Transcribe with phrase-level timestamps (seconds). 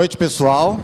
[0.00, 0.80] noite, pessoal.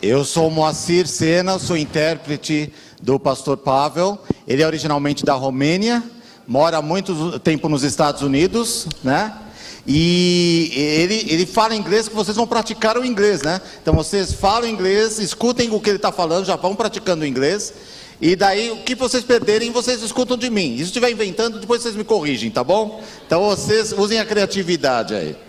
[0.00, 4.16] Eu sou Moacir Sena, sou intérprete do pastor Pavel.
[4.46, 6.00] Ele é originalmente da Romênia,
[6.46, 9.36] mora há muito tempo nos Estados Unidos, né?
[9.84, 13.60] E ele, ele fala inglês que vocês vão praticar o inglês, né?
[13.82, 17.74] Então vocês falam inglês, escutem o que ele está falando, já vão praticando inglês.
[18.20, 20.74] E daí, o que vocês perderem, vocês escutam de mim.
[20.74, 23.02] E se estiver inventando, depois vocês me corrigem, tá bom?
[23.26, 25.47] Então vocês usem a criatividade aí.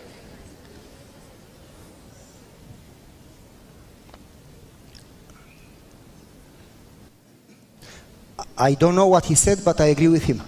[8.59, 10.41] I don't know what he said, but I agree with him.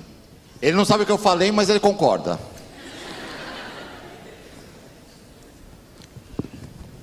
[0.62, 2.38] Ele não sabe o que eu falei, mas ele concorda.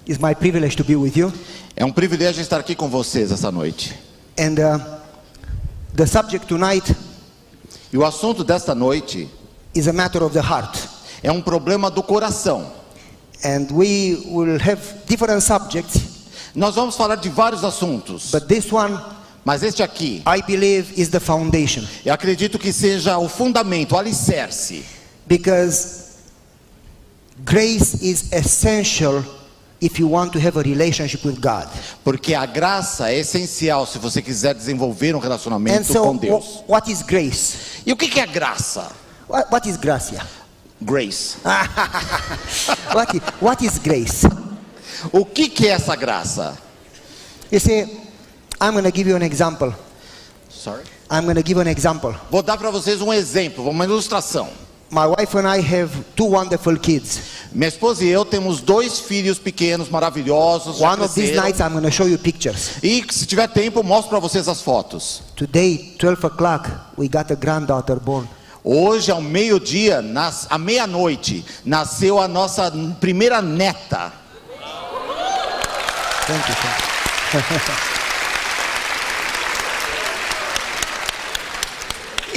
[0.07, 1.33] It's my privilege to be with you.
[1.77, 3.95] É um privilégio estar aqui com vocês essa noite.
[4.39, 5.01] And uh,
[5.95, 6.95] the subject tonight
[7.93, 9.29] E o assunto desta noite
[9.75, 10.79] is a matter of the heart.
[11.23, 12.71] é um problema do coração.
[13.45, 16.01] And we will have different subjects,
[16.55, 18.99] Nós vamos falar de vários assuntos, but this one,
[19.49, 21.83] mas este aqui, I believe, is the foundation.
[22.05, 24.85] eu acredito que seja o fundamento, o alicerce.
[25.27, 26.19] Because
[27.47, 29.25] grace is essential
[29.81, 31.67] if you want to have a relationship with God.
[32.05, 36.63] Porque a graça é essencial se você quiser desenvolver um relacionamento so, com Deus.
[36.69, 37.81] what is grace?
[37.87, 38.93] E o que é graça?
[39.27, 40.21] What, what is gracia?
[40.79, 41.39] Grace.
[42.93, 44.27] what, is, what is grace?
[45.11, 46.55] O que que é essa graça?
[47.51, 48.08] You see,
[48.61, 49.73] I'm going to give you an example.
[50.49, 50.85] Sorry.
[51.11, 52.15] I'm going to give an example.
[52.31, 54.49] Vou dar para vocês um exemplo, uma ilustração.
[54.91, 57.21] My wife and I have two wonderful kids.
[57.53, 60.81] Minha esposa e eu temos dois filhos pequenos, maravilhosos.
[60.81, 62.79] One of these nights, I'm going to show you pictures.
[62.83, 65.23] E se tiver tempo, mostro para vocês as fotos.
[65.37, 68.27] Today, 12 o'clock, we got a granddaughter born.
[68.65, 70.03] Hoje, ao meio-dia,
[70.51, 74.13] à meia-noite, nasceu a nossa primeira neta.
[76.27, 76.55] Thank you.
[77.33, 77.89] thank you.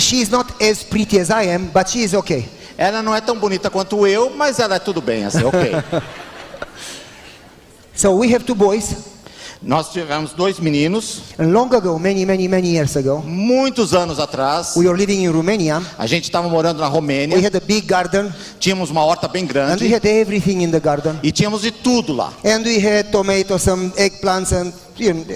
[0.01, 2.49] She's not as pretty as I am, but she is okay.
[2.77, 5.71] Ela não é tão bonita quanto eu, mas ela é tudo bem, assim, ok.
[7.93, 9.10] So we have two boys.
[9.63, 14.75] Nós tivemos dois meninos, And long ago, many, many, many years ago, muitos anos atrás.
[14.75, 15.81] we were living in Romania.
[15.99, 19.43] A gente estava morando na We Romênia, had a big garden, tínhamos uma horta bem
[19.43, 21.19] and we grande had everything in the garden.
[21.21, 22.33] e tínhamos de tudo lá.
[22.43, 24.73] And we had tomatoes, some eggplants, and.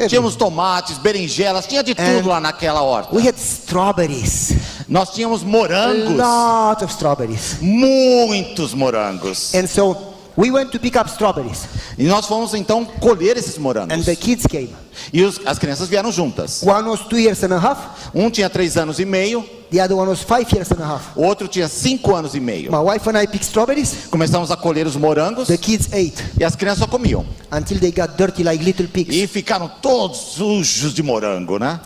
[0.10, 3.16] Tínhamos tomates, berinjelas, tinha de tudo lá naquela horta.
[3.16, 4.54] we had strawberries.
[4.88, 7.58] Nós tínhamos A morangos, lot of strawberries.
[7.62, 9.54] muitos morangos.
[9.56, 11.64] And so we went to pick up strawberries,
[11.98, 14.06] E nós fomos então colher esses and morangos.
[14.06, 14.70] the kids came.
[15.14, 16.62] E os- as crianças vieram juntas.
[16.64, 19.96] One was two years and a half, Um tinha três anos e meio, the other
[19.98, 21.16] one was five years and a half.
[21.16, 22.72] o outro tinha cinco anos e meio.
[22.72, 24.08] My wife and I picked strawberries.
[24.10, 27.26] Começamos a colher os morangos The kids ate e as crianças só comiam.
[27.52, 29.16] until they got dirty like little pigs.
[29.16, 31.80] E ficaram todos sujos de morango, né?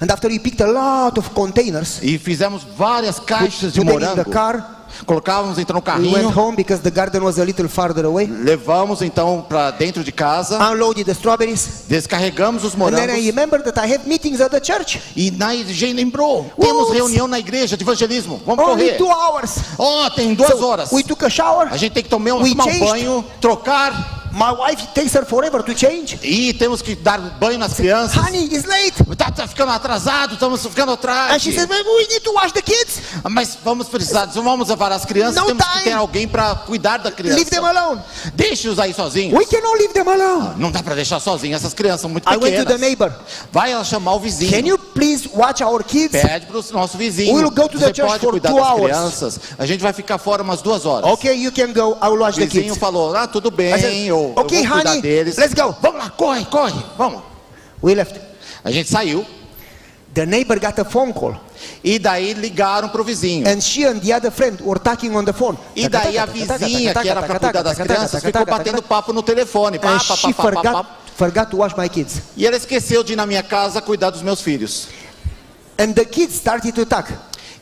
[0.00, 4.28] And after we picked a lot of containers, E fizemos várias caixas de the morango.
[4.30, 4.75] car.
[5.04, 8.26] Colocávamos então no We went carrinho, home because the garden was a little farther away.
[8.26, 11.84] levamos então para dentro de casa, Unloaded the strawberries.
[11.88, 13.26] descarregamos os And then I morangos.
[13.26, 15.00] remembered that I have meetings at the church.
[15.16, 18.40] E na igreja lembrou, temos reunião na igreja de evangelismo.
[18.46, 18.96] Vamos Only correr.
[18.98, 19.56] two hours.
[19.78, 20.92] Ó, tem duas So horas.
[20.92, 21.68] we took a shower.
[21.70, 25.62] A gente tem que tomar um, tomar um banho, trocar My wife takes her forever
[25.62, 26.18] to change.
[26.22, 28.16] e temos que dar banho nas crianças.
[28.16, 29.02] Honey, it's late.
[29.16, 31.32] Tá, tá ficando atrasado, estamos ficando atrás.
[31.32, 33.00] And she said, well, we need to wash the kids.
[33.30, 35.84] Mas vamos precisar, vamos levar as crianças, No temos que time.
[35.84, 37.36] ter alguém para cuidar da criança.
[37.36, 38.02] Leave them alone.
[38.34, 39.38] Deixe-os aí sozinhos.
[39.38, 40.54] We cannot leave them alone.
[40.58, 42.80] Não dá para deixar sozinhos, essas crianças são muito I went to the pequenas.
[42.82, 43.12] neighbor.
[43.50, 44.50] Vai ela chamar o vizinho.
[44.52, 46.12] Can you please watch our kids?
[46.20, 47.34] Pede para o nosso vizinho.
[47.34, 48.82] We'll go to the Você church pode for cuidar two das hours.
[48.84, 49.40] crianças.
[49.58, 51.10] A gente vai ficar fora umas duas horas.
[51.12, 51.96] Okay, you can go.
[52.02, 52.78] I will watch O the vizinho kids.
[52.78, 55.36] falou, ah, tudo bem, said, eu, "Okay, eu vou honey, deles.
[55.36, 57.22] let's go." Vamos lá, corre, corre, vamos.
[57.82, 58.18] We left.
[58.64, 59.24] A gente saiu
[60.14, 61.36] The neighbor got a phone call,
[61.82, 63.46] e daí ligaram pro vizinho.
[63.48, 65.56] and she and the other friend were talking on the phone.
[65.74, 69.78] E daí a vizinha, que era para cuidar das crianças, ficou batendo papo no telefone.
[69.78, 70.86] Pá, And pá, pá, pá, pá, forgot, pá.
[71.16, 72.20] forgot to wash my kids.
[72.36, 74.88] E ela esqueceu de ir na minha casa cuidar dos meus filhos.
[75.78, 77.12] And the kids started to talk.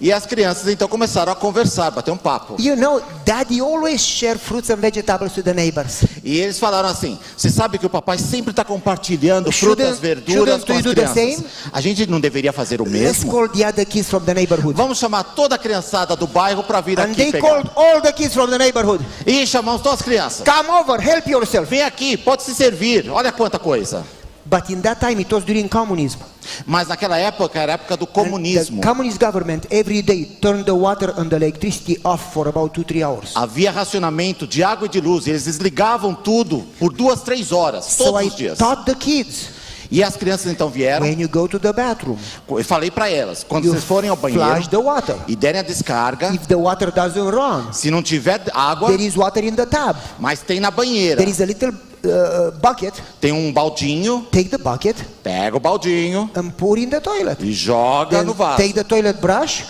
[0.01, 2.57] E as crianças então começaram a conversar, bater um papo.
[2.61, 6.03] You know, daddy always share fruits and vegetables to the neighbors.
[6.23, 10.61] E eles falaram assim: você sabe que o papai sempre está compartilhando frutas, Shouldn't- verduras
[10.63, 11.45] shouldn't com as crianças.
[11.73, 13.31] A gente não deveria fazer o Let's mesmo?
[13.31, 14.75] call the other kids from the neighborhood.
[14.77, 17.49] Vamos chamar toda a criançada do bairro para vir And aqui they pegar.
[17.49, 19.05] called all the kids from the neighborhood.
[19.27, 20.45] E chamamos todas as crianças.
[20.47, 21.69] Come over, help yourself.
[21.71, 23.09] Vem aqui, pode se servir.
[23.11, 24.05] Olha quanta coisa.
[24.55, 26.21] But in that time, it was during communism.
[26.65, 28.81] Mas naquela época era a época do comunismo.
[28.81, 32.85] The communist government every day turned the water and the electricity off for about two,
[32.85, 33.33] three hours.
[33.35, 35.27] Havia racionamento de água e de luz.
[35.27, 38.59] Eles desligavam tudo por duas, três horas, So todos I os dias.
[38.59, 39.49] taught the kids
[39.91, 41.05] E as crianças então vieram.
[41.07, 42.17] when you go to the bathroom,
[42.49, 45.17] Eu falei para elas: quando vocês forem ao banheiro the water.
[45.27, 49.17] e derem a descarga, If the water doesn't run, se não tiver água, there is
[49.17, 49.97] water in the tub.
[50.21, 51.73] mas tem na banheira, There is a little
[52.07, 52.95] uh, bucket.
[53.21, 57.43] tem um baldinho, Take the bucket pega o baldinho and pour in the toilet.
[57.43, 58.57] e joga Then no vaso.
[58.57, 59.65] take the toilet brush,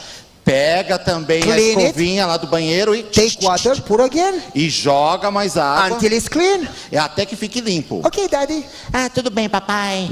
[0.44, 1.82] Pega também a Clean it.
[1.86, 6.28] escovinha lá do banheiro e, take water, pour again e joga mais água until it's
[6.28, 6.68] clean.
[6.92, 8.02] é até que fique limpo.
[8.06, 8.62] Okay, daddy.
[8.92, 10.10] Ah, tudo bem, papai.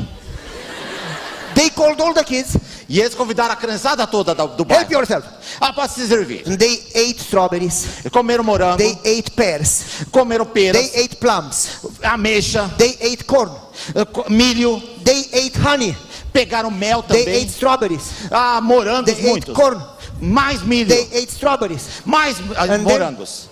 [1.55, 2.57] They called all the kids.
[2.89, 4.93] E eles convidaram a criançada toda do, do Help bairro.
[4.93, 5.27] yourself.
[5.61, 6.43] Ah, pode se servir.
[6.47, 7.87] And they ate strawberries.
[8.13, 9.85] Comeram morango, They ate pears.
[10.11, 11.69] comeram peras, They ate plums.
[12.03, 13.51] ameixa, They ate corn.
[13.95, 15.97] eh, milho, They ate honey.
[16.33, 17.43] pegaram mel They também.
[17.43, 18.03] ate strawberries.
[18.31, 19.81] Ah, morangos They ate corn.
[20.21, 21.83] Mais milho, They ate strawberries.
[22.05, 23.49] mais ah, then- morangos.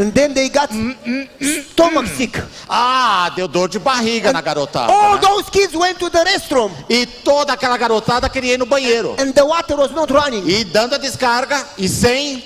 [0.00, 2.42] And then they got stomach sick.
[2.66, 4.90] Ah, deu dor de barriga na garotada.
[4.90, 5.20] All né?
[5.20, 9.14] those kids went to the restroom E toda aquela garotada queria ir no banheiro.
[9.18, 10.42] and the water was not running.
[10.48, 12.42] E dando a descarga e sem.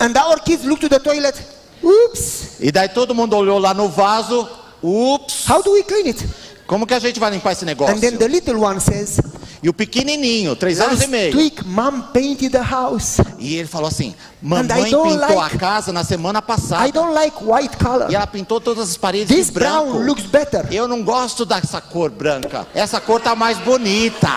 [0.00, 1.42] And our kids looked to the toilet.
[1.82, 2.60] Oops.
[2.60, 4.48] E daí todo mundo olhou lá no vaso.
[4.82, 6.24] Ups, How do we clean it?
[6.66, 7.94] como que a gente vai limpar esse negócio?
[7.94, 9.20] And then the little one says,
[9.62, 11.36] E o pequenininho, três anos e meio.
[11.36, 13.16] week mom painted the house.
[13.38, 16.92] E ele falou assim: Mamãe I don't pintou like- a casa na semana I passada.
[16.92, 18.08] don't like white color.
[18.10, 19.90] E ela pintou todas as paredes This de branco.
[19.90, 20.66] brown looks better.
[20.70, 22.66] Eu não gosto dessa cor branca.
[22.74, 24.30] Essa cor tá mais bonita.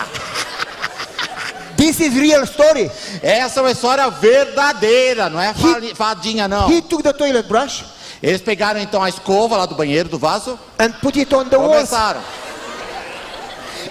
[1.76, 2.90] This is real story.
[3.22, 6.70] Essa é uma história verdadeira, não é fali- fadinha não.
[6.70, 7.84] He took the toilet brush
[8.22, 11.56] Eles pegaram então a escova lá do banheiro, do vaso, and put it on the
[11.56, 11.90] walls.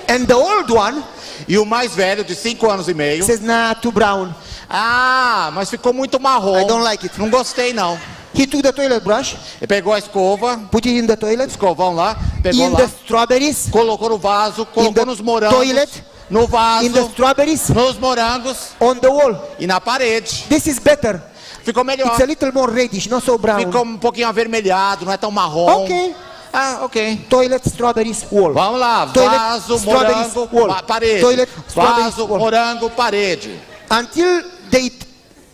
[0.07, 1.03] And the old one
[1.47, 4.33] E o mais velho, de 5 anos e meio, says, nah, too brown.
[4.69, 6.59] ah, mas ficou muito marrom.
[6.59, 7.19] I don't like it.
[7.19, 7.97] Não gostei não.
[8.33, 11.93] He took the toilet brush, Ele pegou a escova, put it in the toilet, escovão
[11.93, 16.47] lá, pegou in lá, the strawberries, colocou no vaso, colocou the nos morangos, toilet, no
[16.47, 19.35] vaso, in the strawberries, nos morangos on the wall.
[19.59, 20.45] e na parede.
[20.47, 21.21] This is better.
[21.63, 22.07] Ficou melhor.
[22.07, 23.59] It's a little more reddish, not so brown.
[23.59, 25.83] Ficou um pouquinho avermelhado, não é tão marrom.
[25.83, 26.15] Okay.
[26.53, 27.25] Ah, ok.
[27.29, 28.53] Toilet, strawberries, wall.
[28.53, 30.67] Vamos lá, Toilet, vaso, morango, wall.
[30.67, 31.21] pa- parede.
[31.21, 32.39] Toilet, vaso, wall.
[32.39, 33.57] morango, parede.
[33.89, 34.91] Until they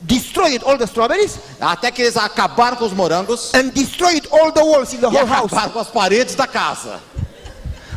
[0.01, 4.61] destroyed all the strawberries Até que eles acabaram com os morangos and destroyed all the
[4.63, 5.45] walls in the e whole house.
[5.51, 6.99] acabaram com as paredes da casa.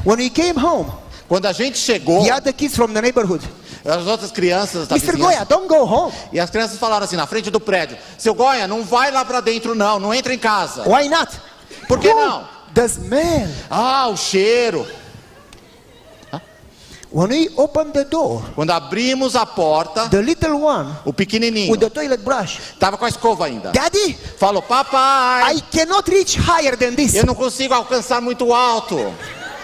[0.05, 0.91] When we came home,
[1.29, 3.43] Quando a gente chegou, the other kids from the neighborhood,
[3.85, 5.17] as outras crianças da Mr.
[5.17, 6.13] Goya, don't go home.
[6.33, 9.41] e as crianças falaram assim na frente do prédio: Seu Goya, não vai lá pra
[9.41, 10.83] dentro não, não entra em casa.
[10.89, 11.39] Why not?
[11.87, 12.45] Por que não?
[12.75, 13.49] The smell.
[13.71, 14.87] Ah, o cheiro.
[17.13, 21.81] When we opened the door, Quando abrimos a porta, the little one o pequenininho with
[21.81, 23.73] the toilet brush, tava com a escova ainda.
[23.73, 27.15] Daddy, Falou: Papai, I cannot reach higher than this.
[27.15, 28.97] eu não consigo alcançar muito alto.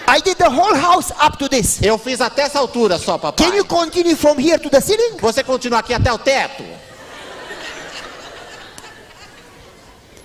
[0.09, 1.81] I did the whole house up to this.
[1.81, 3.47] Eu fiz até essa altura só, papai.
[3.47, 5.15] Can you continue from here to the ceiling?
[5.17, 6.63] Você continua aqui até o teto?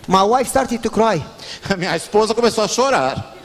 [0.09, 1.23] My wife started to cry.
[1.69, 3.37] A minha esposa começou a chorar.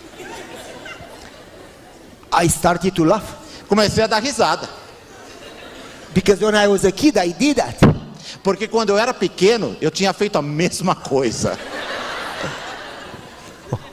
[2.34, 3.24] I started to laugh
[3.68, 4.68] Comecei a dar risada.
[6.14, 7.78] because when I was a kid, I did that.
[8.44, 11.58] Porque quando eu era pequeno, eu tinha feito a mesma coisa.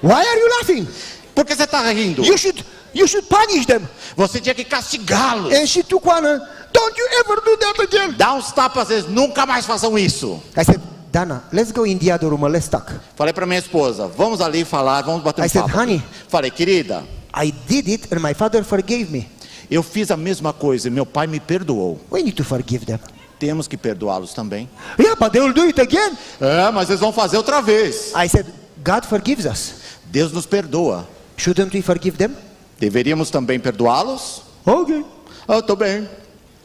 [0.03, 0.89] Why are you laughing?
[1.35, 2.25] Por que você está rindo?
[2.25, 3.89] You should, you should punish them.
[4.17, 5.53] Você tinha que castigá-los.
[5.53, 6.27] And she took one.
[6.27, 6.41] And,
[6.73, 8.15] Don't you ever do that again?
[8.17, 10.43] Dá uns tapas, eles nunca mais façam isso.
[10.57, 10.81] I said,
[11.15, 12.93] Dana, let's go in the other room let's talk.
[13.15, 15.79] Falei para minha esposa, vamos ali falar, vamos bater um I said, papo.
[15.79, 16.03] honey.
[16.29, 19.29] Falei, querida, I did it and my father forgave me.
[19.71, 22.01] eu fiz a mesma coisa e meu pai me perdoou.
[22.11, 22.99] We need to forgive them.
[23.39, 24.69] Temos que perdoá-los também.
[24.99, 26.19] Yeah, but they will do it again.
[26.41, 28.13] É, mas eles vão fazer outra vez.
[28.17, 28.47] I said,
[28.85, 29.75] God forgives us.
[30.07, 31.07] Deus nos perdoa.
[31.37, 32.35] Shouldn't we forgive them?
[32.81, 34.43] Deveríamos também perdoá-los?
[34.67, 35.05] Okay.
[35.47, 36.09] Ah, tô bem.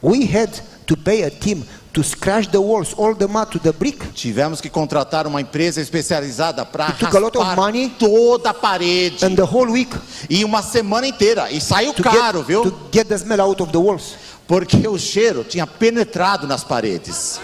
[0.01, 0.50] We had
[0.88, 3.98] to pay a team to scratch the walls, all the mud to the brick.
[4.13, 7.89] Tivemos que contratar uma empresa especializada para It took a lot of raspar money.
[7.98, 9.25] toda a parede.
[9.25, 9.91] And the whole week
[10.29, 11.51] E uma semana inteira.
[11.51, 12.63] E saiu to caro, get, viu?
[12.63, 14.15] to get the smell out of the walls.
[14.48, 17.39] Porque o cheiro tinha penetrado nas paredes.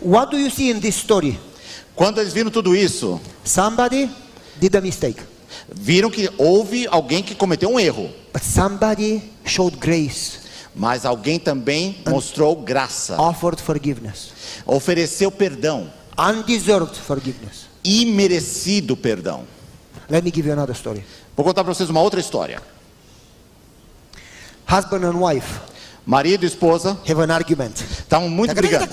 [0.00, 1.38] What do you see in this story?
[1.94, 4.10] Quando eles viram tudo isso, Somebody
[4.58, 5.20] did a mistake,
[5.74, 8.10] viram que houve alguém que cometeu um erro.
[8.32, 10.38] but somebody showed grace,
[10.74, 14.32] Mas alguém também mostrou graça, offered forgiveness.
[14.66, 15.92] ofereceu perdão.
[16.18, 17.66] undeserved forgiveness.
[17.84, 19.44] Imerecido perdão.
[20.08, 21.04] Let me give you another story.
[21.36, 22.62] Vou contar para vocês uma outra história.
[24.70, 25.60] Husband and wife
[26.04, 27.74] Marido e esposa have an argument.
[27.80, 28.88] estavam muito brigando.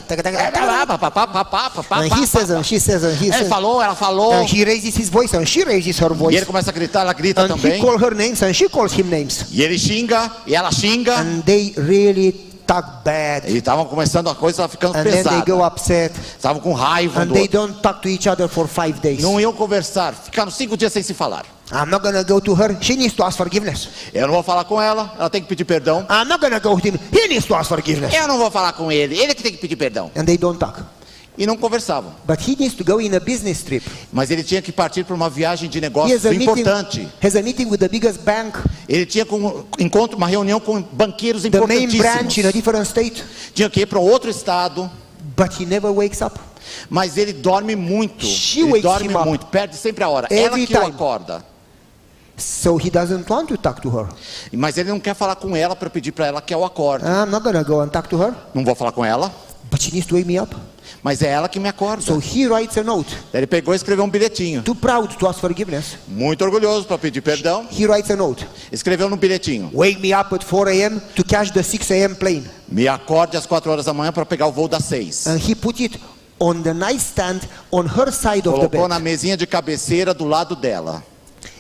[1.92, 4.34] And he says and she says and he Ele falou, ela falou.
[4.34, 6.38] And he raises his voice and she raises her E voice.
[6.38, 7.82] ele começa a gritar, ela grita And he também.
[7.82, 9.46] calls her names and she calls him names.
[9.52, 11.16] E ele xinga, e ela xinga.
[11.20, 12.32] And they really
[12.68, 13.50] talk bad.
[13.52, 15.66] E estavam começando a coisa ficando And then they go pesada.
[15.68, 16.14] upset.
[16.38, 17.60] Estavam com raiva um And do they outro.
[17.68, 19.22] don't talk to each other for five days.
[19.22, 20.14] Não iam conversar.
[20.14, 21.44] Ficaram cinco dias sem se falar.
[21.72, 22.78] I'm not gonna go to her.
[22.82, 23.88] She needs to ask forgiveness.
[24.14, 26.06] Eu não vou falar com ela, ela tem que pedir perdão.
[26.10, 27.00] I'm not gonna go to him.
[27.14, 28.14] He needs to ask forgiveness.
[28.14, 30.10] Eu não vou falar com ele, ele que tem que pedir perdão.
[30.16, 30.82] And they don't talk.
[31.38, 32.12] E não conversavam.
[32.28, 33.86] But he needs to go in a business trip.
[34.12, 37.08] Mas ele tinha que partir para uma viagem de negócios meeting, importante.
[37.24, 38.58] has a meeting with the biggest bank,
[38.90, 42.54] Ele tinha com, encontro, uma reunião com banqueiros the main branch in a importantíssimos.
[42.54, 43.24] different state.
[43.54, 44.90] Tinha que ir para outro estado.
[45.38, 46.38] But he never wakes up.
[46.90, 48.26] Mas ele dorme muito.
[48.26, 50.28] She ele dorme muito, perde sempre a hora.
[50.30, 50.92] Every ela que o time.
[50.92, 51.46] acorda.
[52.40, 54.08] So he doesn't want to talk to her.
[54.54, 57.06] Mas ele não quer falar com ela para pedir para ela que eu acorde.
[57.06, 58.34] I'm not gonna go and talk to her.
[58.54, 59.32] Não vou falar com ela,
[59.72, 60.56] But she needs to wake me up.
[61.04, 62.02] mas é ela que me acorda.
[62.02, 63.16] So he writes a note.
[63.32, 64.64] Ele pegou e escreveu um bilhetinho.
[64.64, 65.98] Too proud to ask forgiveness.
[66.08, 67.68] Muito orgulhoso para pedir perdão.
[67.72, 68.48] He writes a note.
[68.72, 69.70] Escreveu no bilhetinho.
[69.74, 71.00] Wake me up at 4 a.m.
[71.16, 72.16] to catch the 6 a.m.
[72.16, 72.44] plane.
[72.68, 75.28] Me acorde às 4 horas da manhã para pegar o voo das 6.
[75.28, 76.00] And he put it
[76.40, 77.42] on the nightstand
[77.72, 79.04] on her side of the Colocou na bed.
[79.04, 81.04] mesinha de cabeceira do lado dela.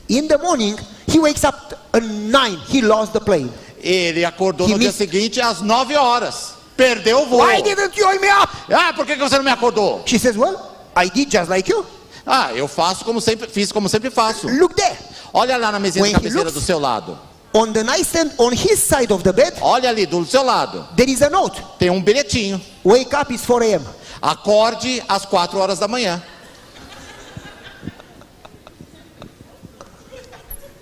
[0.09, 2.57] In the morning, he wakes up at 9.
[2.67, 3.51] He lost the plane.
[3.81, 6.53] Ele acordou He no dia missed- seguinte às 9 horas.
[6.75, 7.39] Perdeu o voo.
[7.39, 8.49] Why didn't you wake me up?
[8.71, 10.01] Ah, por que você não me acordou?
[10.05, 10.57] She says, Well,
[10.95, 11.85] I did just like you.
[12.25, 14.47] Ah, eu faço como sempre, fiz como sempre faço.
[14.47, 14.97] Look there.
[15.33, 17.17] Olha lá na mesinha When de cabeceira do seu lado.
[17.53, 20.85] On the nightstand on his side of the bed, Olha ali do seu lado.
[20.95, 21.61] there is a note.
[21.79, 22.61] Tem um bilhetinho.
[22.83, 23.83] Wake up, it's 4 a.m.
[24.21, 26.21] Acorde às 4 horas da manhã.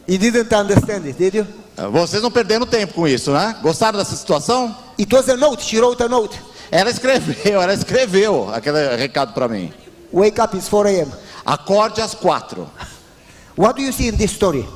[0.07, 1.47] You didn't understand it, did you?
[1.91, 3.55] Vocês não perderam tempo com isso, né?
[3.61, 4.75] Gostaram dessa situação?
[4.99, 5.63] It was a note.
[5.63, 6.39] She wrote a note.
[6.71, 9.71] Ela escreveu, ela escreveu aquele recado para mim.
[10.11, 11.11] Wake up, it's 4 a.m.
[11.45, 12.67] Acorde às 4.
[13.57, 14.67] What do you see in this story?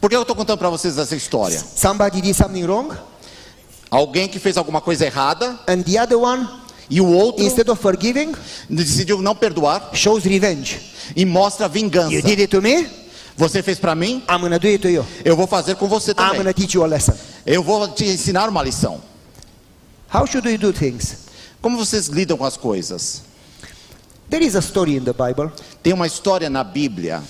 [0.00, 1.58] Por que eu estou contando para vocês essa história?
[1.58, 2.94] Somebody did something wrong,
[3.90, 6.46] Alguém que fez alguma coisa errada and the other one,
[6.90, 8.32] e o outro instead of forgiving,
[8.68, 10.80] decidiu não perdoar shows revenge.
[11.14, 12.12] e mostra vingança.
[12.12, 12.86] You did it to me,
[13.36, 15.04] Você fez para mim, I'm gonna do it to you.
[15.24, 16.36] eu vou fazer com você I'm também.
[16.38, 17.14] gonna teach you a lesson.
[17.44, 19.00] Eu vou te ensinar uma lição.
[20.12, 21.26] How should we do things?
[21.60, 23.22] Como vocês lidam com as coisas?
[24.30, 25.50] There is a story in the Bible,
[25.82, 27.22] Tem uma história na Bíblia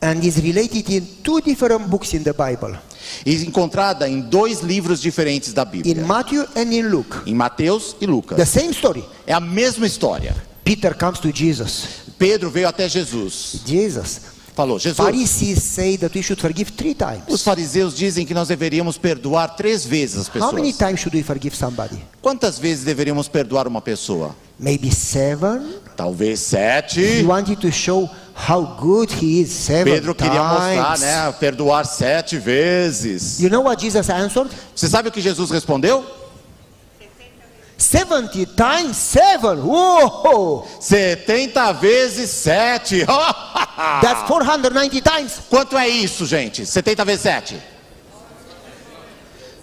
[0.00, 2.78] and is related in two different books in the Bible,
[3.26, 7.16] e encontrada em dois livros diferentes da in Bíblia, Matthew and in Luke.
[7.26, 8.48] em Mateus e The Lucas.
[8.48, 9.04] same story.
[9.26, 10.36] É a mesma história.
[10.64, 11.86] Peter comes to Jesus.
[12.18, 14.20] Pedro veio até Jesus, Jesus,
[14.58, 14.98] falou: Jesus,
[17.28, 20.78] os fariseus dizem que nós deveríamos perdoar três vezes as How many pessoas.
[20.88, 21.96] times should we forgive somebody?
[22.20, 24.34] Quantas vezes deveríamos perdoar uma pessoa?
[24.58, 25.76] Maybe seven?
[25.96, 27.24] Talvez He sete.
[27.24, 28.10] wanted to show
[28.48, 31.32] how good he is seven Pedro queria mostrar, né?
[31.38, 33.38] Perdoar sete vezes.
[33.38, 34.50] You know what Jesus answered?
[34.74, 36.04] Você sabe o que Jesus respondeu?
[37.78, 39.58] 70 times seven.
[39.62, 40.66] Whoa!
[40.80, 43.06] 70 vezes 7.
[44.02, 45.40] That's 490 times.
[45.48, 46.66] Quanto é isso, gente?
[46.66, 47.62] 70 vezes 7?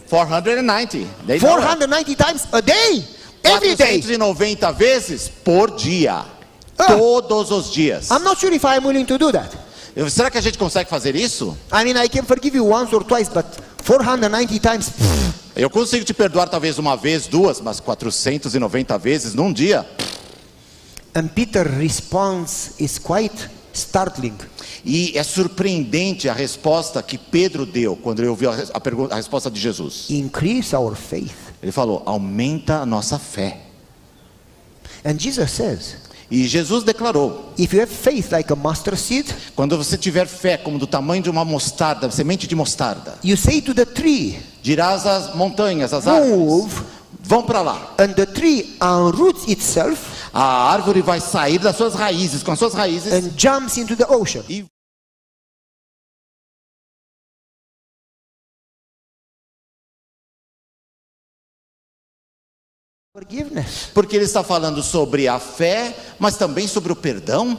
[0.10, 0.98] 490.
[1.28, 1.62] They know it.
[1.66, 3.04] 490 times a day.
[3.44, 4.02] Every day.
[4.02, 6.24] 490 vezes por dia.
[6.78, 6.86] Ah.
[6.88, 8.10] Todos os dias.
[8.12, 9.50] I'm not sure if I'm willing to do that.
[9.96, 11.58] Eu- Será que a gente consegue fazer isso?
[11.72, 13.46] I mean, I can forgive you once or twice, but
[13.84, 14.90] 490 times.
[15.56, 19.88] Eu consigo te perdoar talvez uma vez, duas, mas 490 vezes num dia.
[21.16, 24.36] And Peter's response is quite startling.
[24.84, 29.18] E é surpreendente a resposta que Pedro deu quando ele ouviu a, a pergunta- a
[29.18, 30.10] resposta de Jesus.
[30.10, 31.34] Increase our faith.
[31.64, 33.62] Ele falou: aumenta a nossa fé.
[35.06, 35.96] And Jesus says,
[36.30, 40.58] E Jesus declarou: if you have faith like a mustard seed, quando você tiver fé
[40.58, 45.06] como do tamanho de uma mostarda, semente de mostarda, you say to the tree, dirás
[45.06, 46.74] às montanhas, às árvores,
[47.22, 47.94] vão para lá.
[48.00, 52.74] and the tree unroots itself A árvore vai sair das suas raízes, com as suas
[52.74, 54.44] raízes, and jumps into the ocean.
[63.94, 67.58] Porque ele está falando sobre a fé, mas também sobre o perdão.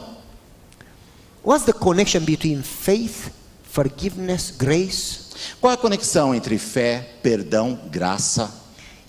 [1.43, 3.31] What's the connection between faith,
[3.63, 5.27] forgiveness, grace?
[5.59, 8.51] Qual a conexão entre fé, perdão, graça?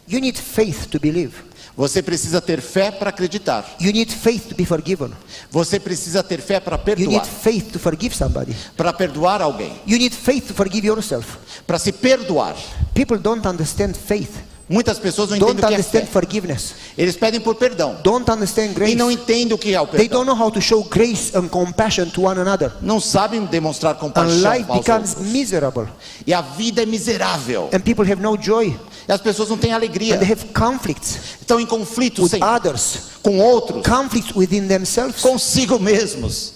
[0.08, 1.34] You need faith to believe.
[1.76, 3.76] Você precisa ter fé para acreditar.
[3.78, 5.12] You need faith to be forgiven.
[5.50, 7.26] Você precisa ter fé para You need perdoar.
[7.26, 8.56] faith to forgive somebody.
[8.76, 9.78] Para perdoar alguém.
[9.86, 11.36] You need faith to forgive yourself.
[11.66, 12.56] Para se perdoar.
[12.94, 14.48] People don't understand faith.
[14.68, 16.12] Muitas pessoas não entendem Don't o que é understand fé.
[16.12, 16.75] forgiveness.
[16.98, 17.96] Eles pedem por perdão.
[18.02, 19.22] Don't understand E não grace.
[19.22, 20.25] entendem o que é o They perdão.
[20.26, 22.70] don't know how to show grace and compassion to one another.
[22.82, 25.26] Não sabem demonstrar And compaixão life aos becomes outros.
[25.32, 25.88] miserable.
[26.26, 27.70] E a vida é miserável.
[27.72, 28.76] And people have no joy.
[29.08, 30.16] E as pessoas não têm alegria.
[30.16, 35.22] And they have conflicts Estão em conflito with sempre others, com outros, conflicts within themselves.
[35.22, 36.52] consigo mesmos.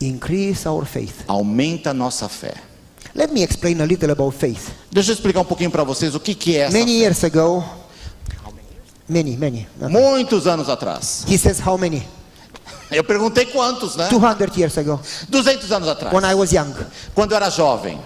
[0.00, 1.22] Increase our faith.
[1.28, 2.54] Aumenta a nossa fé.
[3.16, 4.70] Let me explain a little about faith.
[4.92, 6.98] Deixa eu explicar um pouquinho para vocês o que, que é essa Many fé.
[7.04, 7.64] years ago,
[9.08, 9.66] many, many.
[9.80, 9.88] okay.
[9.88, 11.24] Muitos anos atrás.
[11.26, 12.06] He says how many?
[12.90, 14.08] Eu perguntei quantos, né?
[14.08, 16.12] 200 years ago, 200 anos atrás.
[16.14, 16.72] when I was young.
[17.14, 17.98] Quando eu era jovem.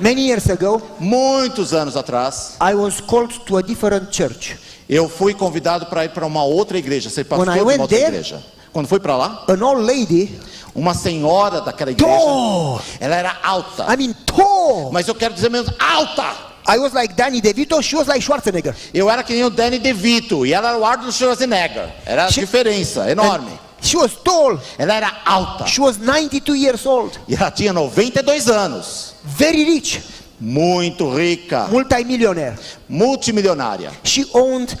[0.00, 2.56] Many years ago, Muitos anos atrás.
[2.60, 4.56] I was called to a different church.
[4.88, 7.80] Eu fui convidado para ir para uma outra igreja, ser pastor When de uma went
[7.80, 8.42] outra there- igreja.
[8.78, 10.38] Quando fui para lá, An old lady,
[10.72, 13.92] uma senhora daquela igreja, tall, ela era alta.
[13.92, 14.92] I mean tall.
[14.92, 16.32] Mas eu quero dizer mesmo, alta!
[16.68, 18.72] I was like Danny DeVito, she was like Schwarzenegger.
[18.94, 21.92] Eu era que nem o Danny DeVito e ela era o Arnold Schwarzenegger.
[22.06, 23.50] Era a diferença enorme.
[23.82, 24.60] She was tall.
[24.78, 27.18] Ela era alta She was 92 years old.
[27.26, 29.14] e ela tinha 92 anos.
[29.24, 30.00] Very rich,
[30.38, 32.56] Muito rica, multi-millionaire.
[32.88, 33.90] multimilionária.
[34.04, 34.78] She owned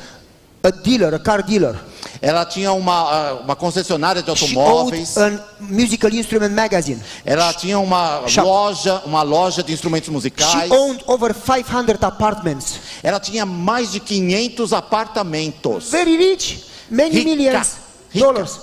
[0.62, 1.74] a dealer, a car dealer.
[2.20, 5.16] Ela tinha uma, uma concessionária de She automóveis.
[5.16, 7.00] owned a musical instrument magazine.
[7.24, 8.46] Ela tinha uma Shop.
[8.46, 10.70] loja, uma loja de instrumentos She musicais.
[10.70, 12.80] owned over 500 apartments.
[13.02, 15.90] Ela tinha mais de 500 apartamentos.
[15.90, 17.76] Very rich, many Rica, millions
[18.12, 18.26] rica.
[18.26, 18.58] dollars.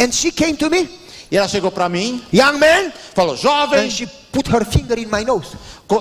[0.00, 0.88] And she came to me,
[1.30, 3.88] E ela chegou para mim, young man, falou: "Jovem".
[4.34, 5.56] Put her finger in my nose.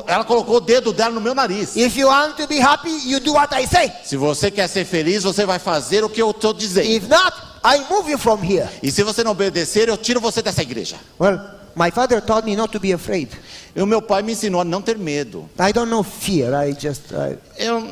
[0.07, 1.75] Ela colocou o dedo dela no meu nariz.
[1.75, 3.91] If you want to be happy, you do what I say.
[4.03, 6.87] Se você quer ser feliz, você vai fazer o que eu estou dizendo.
[6.89, 8.67] If not, I move you from here.
[8.81, 10.95] E se você não obedecer, eu tiro você dessa igreja.
[11.19, 11.39] Well,
[11.75, 13.29] my father taught me not to be afraid.
[13.75, 15.47] E o meu pai me ensinou a não ter medo.
[15.59, 16.53] I don't know fear.
[16.67, 17.87] I just I, Eu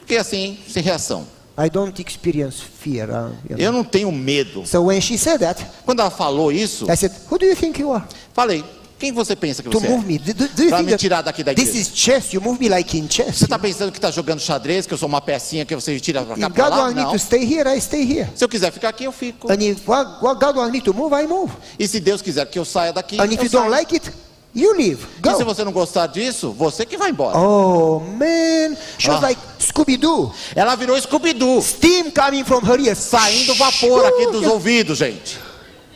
[0.00, 1.26] fiquei assim, sem reação.
[1.58, 3.10] I don't experience fear.
[3.10, 3.58] uh, you know.
[3.58, 4.66] Eu não tenho medo.
[4.66, 7.80] So when she said that, Quando ela falou isso, I said, "Who do you think
[7.80, 8.64] you are falei:
[9.00, 10.06] quem você pensa que to você move é?
[10.06, 10.18] me?
[10.18, 11.80] Do, do- you me tirar daqui da this igreja.
[11.90, 12.32] is chess?
[12.34, 13.38] You move me like in chess.
[13.38, 16.22] Você está pensando que está jogando xadrez, que eu sou uma pecinha que você tira
[16.22, 16.82] pra cá If pra God lá?
[16.84, 17.10] wants me Não.
[17.12, 18.28] to stay here, I stay here.
[18.36, 19.50] Se eu quiser ficar aqui, eu fico.
[19.50, 21.50] And if what, what God wants me to move, I move.
[21.78, 23.70] E se Deus quiser que eu saia daqui, And if eu you don't saio.
[23.70, 24.10] like it,
[24.54, 25.02] you leave.
[25.24, 25.44] E se Go.
[25.44, 27.38] você não gostar disso, você que vai embora.
[27.38, 29.28] Oh man, she was Ah.
[29.28, 30.32] like Scooby Doo.
[30.54, 32.98] Ela virou Scooby-Doo, Steam coming from her ears.
[32.98, 35.38] saindo vapor aqui dos ouvidos, gente.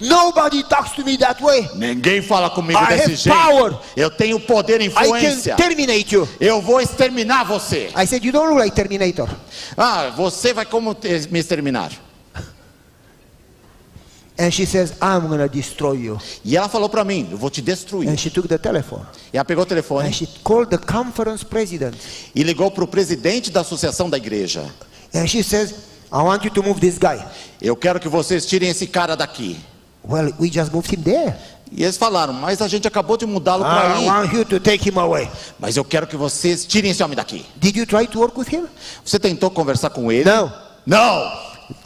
[0.00, 1.68] Nobody talks to me that way.
[1.76, 3.38] Ninguém fala comigo I desse have jeito.
[3.38, 3.78] power.
[3.96, 5.54] Eu tenho poder e I can influência.
[5.56, 6.28] terminate you.
[6.40, 7.90] Eu vou exterminar você.
[7.96, 9.28] I said, you don't look like Terminator.
[9.76, 10.96] Ah, você vai como
[11.30, 11.92] me exterminar?
[14.36, 16.18] And she says, I'm gonna destroy you.
[16.44, 18.08] E ela falou pra mim, eu vou te destruir.
[18.10, 19.06] And she took the telephone.
[19.32, 21.94] E ela pegou o telefone And she called the conference president.
[22.34, 24.64] e ligou pro presidente da associação da igreja.
[25.14, 25.72] And she says,
[26.12, 27.24] I want you to move this guy.
[27.62, 29.56] Eu quero que vocês tirem esse cara daqui.
[30.06, 31.34] Well, we just moved him there.
[31.72, 34.06] E eles falaram, mas a gente acabou de mudá-lo I para aí.
[34.06, 35.28] want you to take him away.
[35.58, 37.44] Mas eu quero que vocês tirem esse homem daqui.
[37.56, 38.66] Did you try to work with him?
[39.04, 40.30] Você tentou conversar com ele?
[40.30, 40.52] No.
[40.86, 41.44] Não!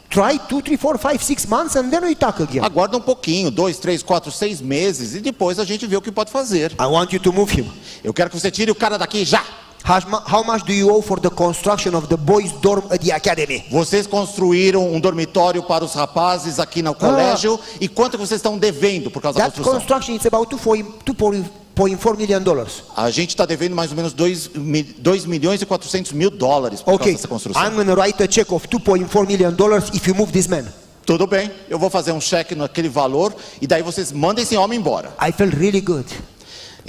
[0.09, 2.63] Try two, three, four, five, six months and then we talk again.
[2.63, 6.11] Aguarda um pouquinho, dois, três, quatro, seis meses e depois a gente vê o que
[6.11, 6.71] pode fazer.
[6.73, 7.71] I want you to move him.
[8.03, 9.43] Eu quero que você tire o cara daqui já.
[9.89, 12.99] How, mu- how much do you owe for the construction of the boys' dorm at
[13.01, 13.65] the academy?
[13.71, 19.09] Vocês construíram um dormitório para os rapazes aqui no colégio e quanto vocês estão devendo
[19.09, 19.79] por causa da That construção?
[19.79, 22.83] construction is about 2.4 million dollars.
[22.95, 27.13] A gente está devendo mais ou menos 2 milhões e 400 mil dólares por Okay,
[27.13, 27.63] causa dessa construção.
[27.65, 30.65] I'm going to write a check of 2.4 million dollars if you move this man.
[31.03, 34.77] Tudo bem, eu vou fazer um cheque naquele valor e daí vocês mandem esse homem
[34.77, 35.11] embora.
[35.19, 36.05] I felt really good.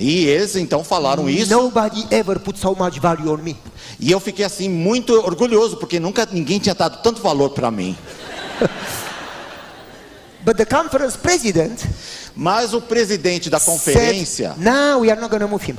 [0.02, 3.54] E eles então falaram isso Nobody ever put so much value on me.
[4.00, 7.94] e eu fiquei assim muito orgulhoso porque nunca ninguém tinha dado tanto valor para mim.
[10.42, 11.84] But the conference president
[12.34, 15.76] Mas o presidente da conferência said, "No, we are not going to move him.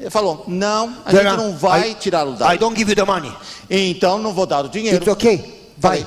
[0.00, 2.58] ele falou: não, a gente não vai I- tirá-lo I daí.
[2.58, 3.32] don't give you the money.
[3.68, 4.96] Então não vou dar o dinheiro.
[4.96, 5.70] It's okay.
[5.76, 6.04] Bye.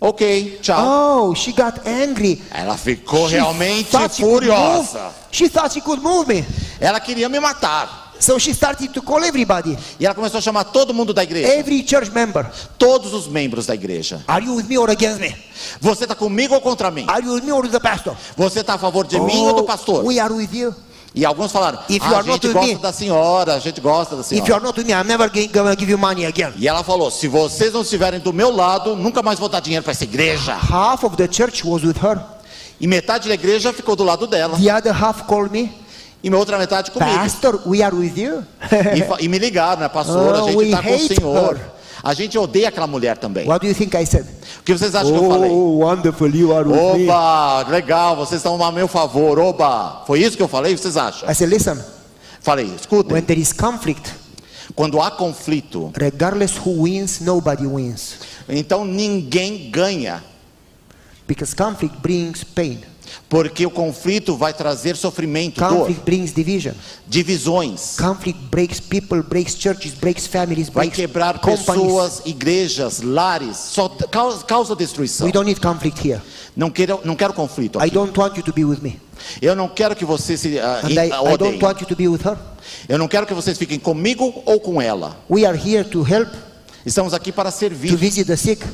[0.00, 0.76] Ok, tchau.
[0.78, 2.42] Oh, she got angry.
[2.50, 5.12] Ela ficou She realmente furiosa.
[5.30, 6.44] She thought she could move me.
[6.80, 8.04] Ela queria me matar.
[8.18, 11.48] So she started to call everybody, E ela começou a chamar todo mundo da igreja,
[11.48, 12.46] every church member.
[12.78, 14.24] todos os membros da igreja.
[14.26, 15.34] Are you with me or against me?
[15.80, 17.04] Você está comigo ou contra mim?
[17.08, 18.16] Are you with me or with the pastor?
[18.34, 20.02] Você está a favor de mim ou do pastor?
[20.02, 20.74] we are with you.
[21.16, 24.14] E alguns falaram: If you "Ah, a gente gosta me- da senhora, a gente gosta
[24.14, 24.54] da If you senhora.
[24.56, 25.38] are not with me, I'm never to
[25.80, 26.52] give you money again.
[26.58, 29.82] E ela falou: se vocês não estiverem do meu lado, nunca mais vou dar dinheiro
[29.82, 30.54] para essa igreja.
[30.54, 32.20] Half of the church was with her.
[32.78, 34.58] E metade da igreja ficou do lado dela.
[34.58, 35.72] The other half called me,
[36.22, 37.10] E minha outra metade comigo.
[37.16, 38.44] Pastor, we are with you.
[39.18, 40.34] E, e me ligaram, né, pastor?
[40.36, 41.56] Oh, a gente está com o senhor.
[41.56, 41.75] her.
[42.06, 43.48] A gente odeia aquela mulher também.
[43.48, 44.24] what do you think I said?
[44.60, 45.50] O que vocês acham que eu falei?
[45.50, 47.08] Oh, wonderful, you are with me.
[47.08, 50.04] Oba, legal, vocês estão a meu favor, oba.
[50.06, 50.72] Foi isso que eu falei?
[50.72, 51.28] O que vocês acham?
[51.28, 51.76] I said, listen,
[52.40, 53.12] Falei, escutem.
[53.12, 54.12] when there is conflict,
[54.76, 58.18] Quando há conflito, regardless who wins, nobody wins.
[58.48, 60.22] então ninguém ganha.
[61.26, 62.78] Because conflict brings pain.
[63.28, 66.72] Porque o conflito vai trazer sofrimento, dor, Conflict brings division.
[67.06, 67.96] divisões.
[67.98, 71.64] Conflict breaks people, breaks churches, breaks families, Vai breaks quebrar companies.
[71.64, 73.56] pessoas, igrejas, lares.
[73.56, 75.26] Só causa, causa destruição.
[75.26, 76.20] We don't need conflict here.
[76.56, 77.90] Não quero, não quero conflito I aqui.
[77.94, 79.00] don't want you to be with me.
[79.42, 82.06] Eu não quero que você se And in- I, I don't want you to be
[82.08, 82.36] with her.
[82.88, 85.16] Eu não quero que vocês fiquem comigo ou com ela.
[85.30, 86.28] We are here to help,
[86.86, 88.64] Estamos aqui para to servir, visit the sick,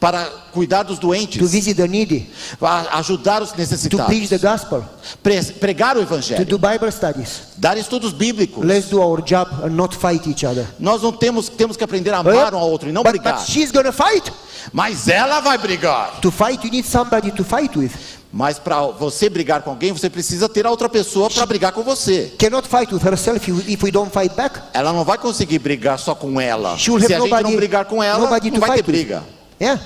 [0.00, 2.26] para cuidar dos to doentes, visit the needy,
[2.58, 4.82] para ajudar os to necessitados, preach the gospel,
[5.22, 7.42] pre- pregar o to evangelho, do Bible studies.
[7.58, 8.64] dar estudos bíblicos.
[8.64, 10.66] Let's do our job and not fight each other.
[10.78, 13.34] Nós não temos temos que aprender a amar um ao outro e não but, brigar.
[13.38, 14.32] but she's gonna fight.
[14.72, 16.20] Mas ela vai brigar.
[16.22, 17.92] To fight, you need somebody to fight with.
[18.32, 21.82] Mas para você brigar com alguém, você precisa ter a outra pessoa para brigar com
[21.82, 22.34] você.
[22.38, 24.60] Cannot fight with herself if we don't fight back.
[24.74, 26.76] Ela não vai conseguir brigar só com ela.
[26.76, 29.24] Se a gente não nobody, brigar com ela, não to vai ter briga.
[29.60, 29.82] Yeah.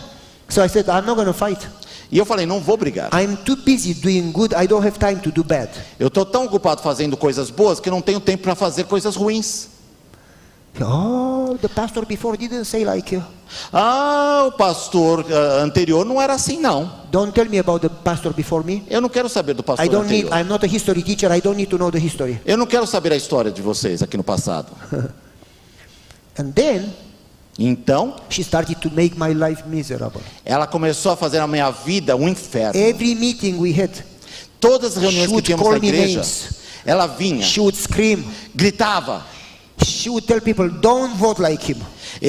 [0.49, 1.69] So I said, I'm not gonna fight.
[2.11, 3.09] E eu falei, não vou brigar.
[3.15, 4.55] I'm too busy doing good.
[4.55, 5.71] I don't have time to do bad.
[5.99, 9.69] Eu estou tão ocupado fazendo coisas boas que não tenho tempo para fazer coisas ruins.
[10.81, 13.23] Oh, the pastor before didn't say like you.
[13.73, 16.91] Ah, o pastor ah, anterior não era assim, não.
[17.11, 18.83] Don't tell me about the pastor before me.
[18.89, 20.25] Eu não quero saber do pastor I don't need.
[20.25, 20.41] anterior.
[20.41, 21.31] I'm not a history teacher.
[21.31, 22.41] I don't need to know the history.
[22.47, 24.69] Eu não quero saber a história de vocês aqui no passado.
[26.39, 26.91] And then
[27.59, 30.23] Então, she started to make my life miserable.
[30.43, 32.75] ela começou a fazer a minha vida um inferno.
[32.81, 33.91] Every meeting we had,
[34.59, 36.51] Todas as reuniões que tínhamos na igreja, names.
[36.87, 38.25] ela vinha, she would scream.
[38.55, 39.23] gritava.
[39.85, 41.79] She would tell people, "Don't vote like him."
[42.21, 42.29] E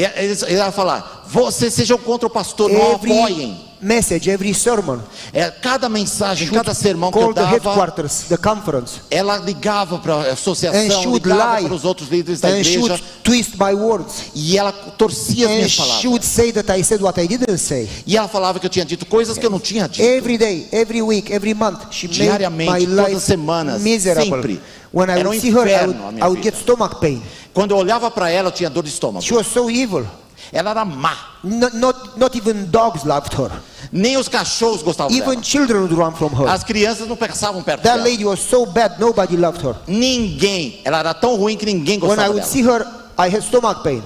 [0.51, 3.57] ia falar: vocês sejam contra o pastor, não Every apoiem.
[3.81, 4.99] message, every sermon,
[5.33, 10.13] É, cada mensagem, cada sermão que eu the dava, headquarters, the conference, ela ligava para
[10.15, 14.71] a associação, ligava lie, para os outros líderes da igreja twist my words, e ela
[14.71, 16.05] torcia as and minhas she palavras.
[16.05, 17.89] would say that I said what I didn't say.
[18.07, 20.01] E ela falava que eu tinha dito coisas que eu não tinha dito.
[20.01, 24.31] Every day, every week, every month, she made Diariamente, todas as semanas, miserable.
[24.41, 24.61] sempre.
[24.93, 27.21] When I Era would um see her, I would, I would get stomach pain.
[27.53, 29.25] Quando eu olhava para ela, eu tinha dor de estômago.
[29.25, 30.05] She was so evil.
[30.51, 31.17] Ela era má.
[31.43, 33.49] Not, not, not even dogs loved her.
[33.91, 35.43] Nem os cachorros gostavam Even dela.
[35.43, 36.47] children would run from her.
[36.47, 38.07] As crianças não passavam perto That dela.
[38.07, 39.75] lady was so bad, nobody loved her.
[39.87, 40.79] Ninguém.
[40.85, 42.51] Ela era tão ruim que ninguém When I gostava would dela.
[42.51, 42.85] see her,
[43.17, 44.03] I had stomach pain.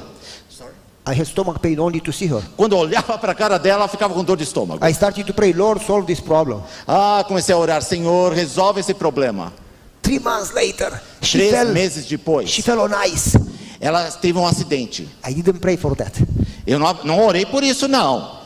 [1.06, 2.42] I had stomach pain only to see her.
[2.56, 4.86] Quando eu olhava para a cara dela, ela ficava com dor de estômago.
[4.86, 6.62] I started to pray, Lord, solve this problem.
[6.88, 9.52] Ah, comecei a orar, Senhor, resolve esse problema.
[10.08, 11.74] Three months later, she Três fell.
[11.74, 13.38] meses depois, She fell on ice.
[13.80, 15.08] ela teve um acidente.
[15.28, 16.14] I didn't pray for that.
[16.66, 18.38] Eu não, não orei por isso, não.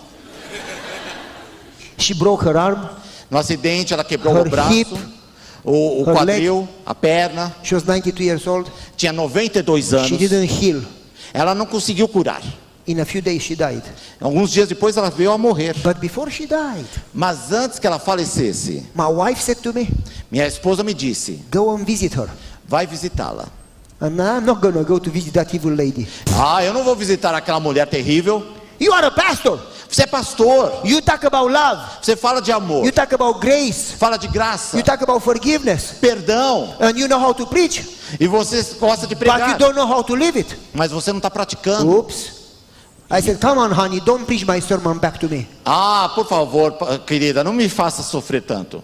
[1.98, 2.80] She broke her arm.
[3.30, 4.94] No acidente, ela quebrou Her o braço, hip,
[5.64, 7.56] o, o quadril, a perna.
[7.64, 8.70] She was 92 years old.
[8.98, 10.18] Tinha 92 She anos.
[10.18, 10.82] didn't heal.
[11.34, 12.42] Ela não conseguiu curar.
[12.88, 13.84] In a few days, she died.
[14.20, 15.74] Alguns dias depois, ela veio a morrer.
[15.84, 19.88] But before she died, Mas antes que ela falecesse, my wife said to me,
[20.32, 22.30] minha esposa me disse: Go and visit her.
[22.68, 23.46] vai visitá-la.
[24.00, 26.08] And I'm not going to go to visit that evil lady.
[26.34, 28.44] Ah, eu não vou visitar aquela mulher terrível.
[28.80, 29.60] You are a pastor.
[29.88, 30.72] Você é pastor.
[30.84, 31.82] You talk about love.
[32.02, 32.84] Você fala de amor.
[32.84, 33.94] You talk about grace.
[33.94, 34.76] Fala de graça.
[34.76, 35.98] You talk about forgiveness.
[36.02, 36.74] Perdão.
[36.80, 37.86] And you know how to preach.
[38.20, 39.58] E você gosta de But you pregar.
[39.60, 40.58] don't know how to live it.
[40.74, 41.88] Mas você não está praticando.
[41.88, 42.41] Oops.
[43.12, 45.46] I said, Come on, honey, don't preach my sermon back to me.
[45.66, 46.72] Ah, por favor,
[47.06, 48.82] querida, não me faça sofrer tanto.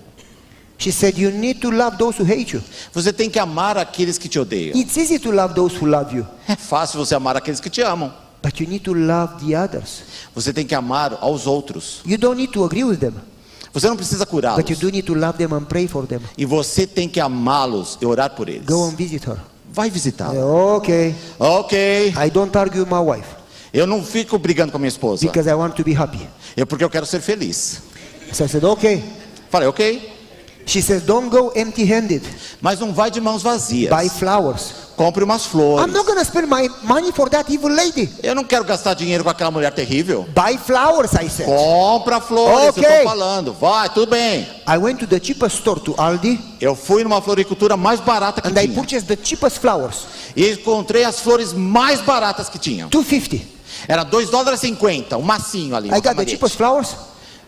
[0.78, 2.62] She said, You need to love those who hate you.
[2.94, 4.76] Você tem que amar aqueles que te odeiam.
[4.78, 7.82] It's easy to love those who love you, É fácil você amar aqueles que te
[7.82, 8.12] amam.
[8.44, 10.04] but you need to love the others.
[10.36, 12.02] Você tem que amar aos outros.
[12.06, 13.14] You don't need to agree with them,
[13.74, 14.58] Você não precisa curá-los.
[14.62, 16.20] but you do need to love them and pray for them.
[16.38, 18.66] E você tem que amá-los e orar por eles.
[18.66, 19.38] Go and visit her.
[19.72, 20.44] Vai visitá-la.
[20.76, 21.16] Okay.
[21.40, 22.14] Ok.
[22.18, 23.37] I don't argue with my wife
[23.78, 25.26] Eu não fico brigando com a minha esposa.
[25.26, 26.28] because I want to be happy.
[26.56, 27.82] É porque eu quero ser feliz.
[28.34, 29.04] So I said, Okay.
[29.50, 30.14] Falei, ok.
[30.66, 32.24] She says, Don't go empty handed.
[32.60, 33.90] Mas não vai de mãos vazias.
[33.90, 34.74] Buy flowers.
[34.98, 35.86] compre umas flores.
[35.86, 38.10] I'm not going to spend my money for that evil lady.
[38.24, 40.28] Eu não quero gastar dinheiro com aquela mulher terrível.
[40.36, 41.46] Buy flowers, I said.
[41.46, 42.84] Compra flores, Ok.
[42.84, 43.54] eu tô falando.
[43.54, 44.48] Vai, tudo bem.
[44.68, 48.48] I went to the cheapest store to Aldi Eu fui numa floricultura mais barata que
[48.48, 48.74] and I tinha.
[48.74, 50.08] purchased the cheapest flowers.
[50.36, 52.90] E encontrei as flores mais baratas que tinham.
[52.90, 53.57] 250.
[53.88, 55.90] Era 2 dólares e 50, um massinho ali.
[55.90, 56.32] I got the camarete.
[56.32, 56.96] cheapest flowers.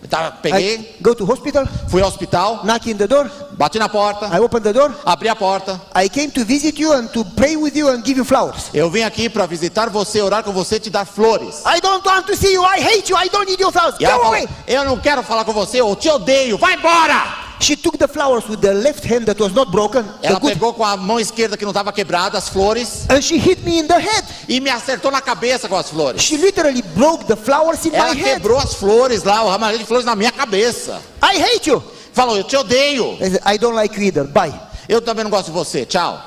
[0.09, 3.29] Tá, peguei, I go to hospital, fui ao hospital, knock in the door.
[3.57, 4.95] bati na porta, I open the door.
[5.05, 5.77] abri a porta.
[5.93, 8.69] I came to visit you and to pray with you and give you flowers.
[8.73, 11.63] Eu vim aqui para visitar você, orar com você, te dar flores.
[11.65, 12.63] I don't want to see you.
[12.63, 13.17] I hate you.
[13.17, 13.95] I don't need your flowers.
[13.99, 14.47] E ela Go falou, away.
[14.67, 17.48] eu não quero falar com você, eu te odeio, vai embora!
[17.61, 20.73] She took the flowers with the left hand that was not broken, Ela good, pegou
[20.73, 23.87] com a mão esquerda que não estava quebrada as flores and she hit me in
[23.87, 24.25] the head.
[24.47, 26.21] e me acertou na cabeça com as flores.
[26.21, 28.35] She literally broke the flowers in Ela my head.
[28.39, 31.01] quebrou as flores lá, o ramalhete de flores na minha cabeça.
[31.21, 31.83] I hate you.
[32.13, 33.13] Falou, eu te odeio.
[33.21, 34.23] I said, I don't like you either.
[34.25, 34.53] Bye.
[34.87, 36.19] Eu também não gosto de você, tchau.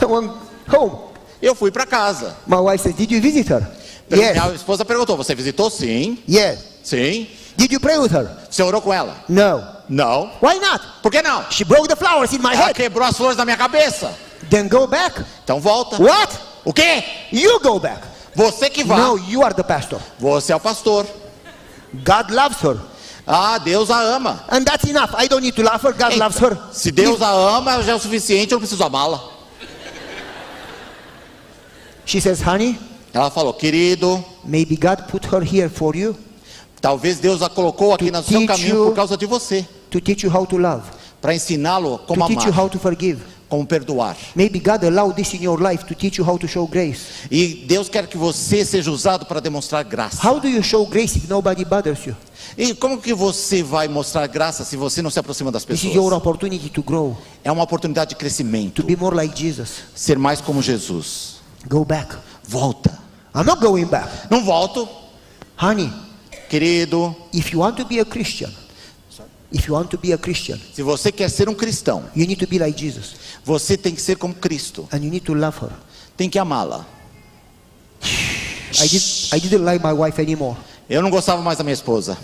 [0.00, 0.32] I went
[0.72, 0.92] home.
[1.40, 2.36] Eu fui para casa.
[2.46, 3.66] My wife said, Did you visit her?
[4.10, 4.54] Minha Yes.
[4.56, 5.68] esposa perguntou, você visitou?
[5.70, 6.58] Sim, Yes.
[6.82, 7.26] sim.
[7.56, 8.28] Did you pray with her?
[8.50, 9.16] Você orou com ela?
[9.28, 9.64] No.
[9.88, 10.30] Não.
[10.42, 10.84] Why not?
[11.02, 11.44] Por que não?
[11.50, 12.74] She broke the flowers in my Ela head.
[12.74, 14.12] quebrou as flores na minha cabeça.
[14.50, 15.24] Then go back.
[15.44, 16.00] Então volta.
[16.02, 16.38] What?
[16.64, 17.02] O quê?
[17.32, 18.02] You go back.
[18.34, 19.00] Você que vai.
[19.00, 20.00] No, you are the pastor.
[20.18, 21.06] Você é o pastor.
[21.94, 22.76] God loves her.
[23.26, 24.44] Ah, Deus a ama.
[24.50, 25.14] And that's enough.
[25.16, 25.92] I don't need to love her.
[25.92, 26.56] God Eita, loves her.
[26.72, 29.20] Se Deus a ama, já é o suficiente, eu não preciso amá-la.
[32.04, 32.78] She says, Honey,
[33.12, 36.14] Ela falou, querido, maybe God put her here for you
[36.80, 39.66] talvez Deus a colocou aqui no seu caminho por causa de você.
[39.90, 40.82] to teach you how to love,
[41.20, 43.20] Para ensiná-lo como to teach you amar, how to forgive.
[43.48, 44.16] como perdoar.
[44.34, 47.28] Maybe God allowed this in your life to teach you how to show grace.
[47.30, 50.28] E Deus quer que você seja usado para demonstrar graça.
[50.28, 52.16] How do you show grace if nobody bothers you?
[52.58, 55.84] E como que você vai mostrar graça se você não se aproxima das This is
[55.94, 56.12] your pessoas?
[56.18, 59.70] opportunity to grow, É uma oportunidade de to crescimento, be more like Jesus.
[59.94, 61.36] ser mais como Jesus.
[61.68, 62.16] Go back.
[62.42, 62.98] Volta.
[63.34, 64.08] I'm not going back.
[64.30, 64.88] Não volto,
[65.60, 65.92] Honey,
[66.48, 67.14] querido.
[67.32, 68.52] if you want to be a Christian,
[69.52, 72.36] if you want to be a Christian, Se você quer ser um cristão, you need
[72.36, 74.88] to be like Jesus você tem que ser como Cristo.
[74.92, 75.70] and you need to love her.
[76.16, 76.84] Tem que amá-la.
[78.02, 80.56] I, did, I didn't like my wife anymore.
[80.90, 82.16] Eu não gostava mais da minha esposa.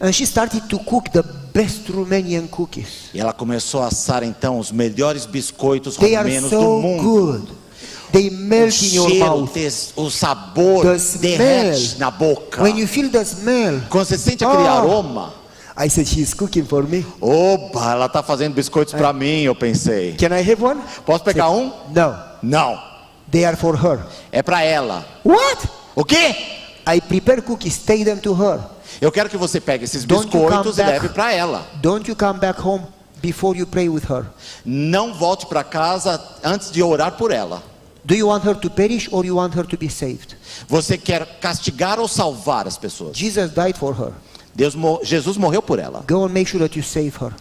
[0.00, 3.10] And she started to cook the best Romanian cookies.
[3.12, 7.02] E ela começou a assar então os melhores biscoitos They are romenos do so mundo.
[7.02, 7.52] good.
[8.12, 9.52] They O melt in your mouth.
[9.52, 11.98] des- o sabor The derrete smell.
[11.98, 12.62] na boca.
[12.62, 14.78] When you feel the smell, Quando você sente aquele Ah.
[14.78, 15.34] aroma,
[15.76, 17.04] I said, she's cooking for me.
[17.20, 20.14] opa, ela está fazendo biscoitos para mim, eu pensei.
[20.16, 20.80] Can I have one?
[21.06, 21.70] Posso pegar um?
[21.94, 22.78] No, Não,
[23.30, 24.00] they are for her.
[24.32, 25.04] é para ela.
[25.24, 25.68] What?
[25.94, 26.34] O quê?
[26.86, 28.58] I prepare cookies, take them to her.
[29.00, 31.66] Eu quero que você pegue esses Don't you come biscoitos e leve para ela.
[31.82, 32.84] Don't you come back home
[33.20, 34.24] before you pray with her.
[34.64, 37.62] Não volte para casa antes de orar por ela.
[38.04, 40.36] Do you want her to perish or you want her to be saved?
[40.68, 43.16] Você quer castigar ou salvar as pessoas?
[43.16, 44.12] Jesus died for her.
[44.54, 46.04] Deus, Jesus morreu por ela.
[46.08, 47.32] Go and make sure that you save her.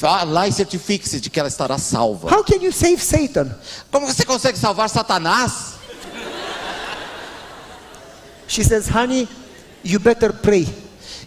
[0.00, 2.28] Vá lá e certifique-se de que ela estará salva.
[2.34, 3.54] How can you save Satan?
[3.90, 5.74] Como você consegue salvar Satanás?
[8.46, 9.28] She says, honey,
[9.82, 10.66] you better pray.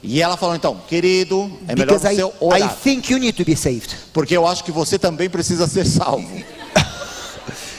[0.04, 3.34] E ela falou então, querido, é melhor Because I, você I orar, think you need
[3.36, 3.96] to be saved.
[4.14, 6.30] porque eu acho que você também precisa ser salvo.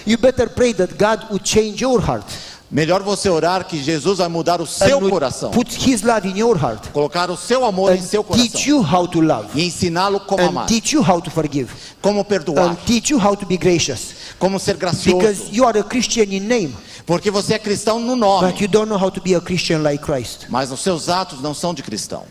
[0.09, 2.25] You better pray that God would change your heart.
[2.71, 6.55] Melhor você orar que Jesus vai mudar o seu coração, Put his love in your
[6.57, 6.91] heart.
[6.93, 9.49] colocar o seu amor em And seu teach coração you how to love.
[9.55, 11.71] e ensiná-lo como And amar, teach you how to forgive.
[12.03, 14.13] como perdoar, And teach you how to be gracious.
[14.39, 16.75] como ser Because gracioso, you are a Christian in name,
[17.07, 19.79] porque você é cristão no nome, but you don't know how to be a Christian
[19.83, 20.47] like Christ.
[20.51, 22.25] mas os seus atos não são de cristão.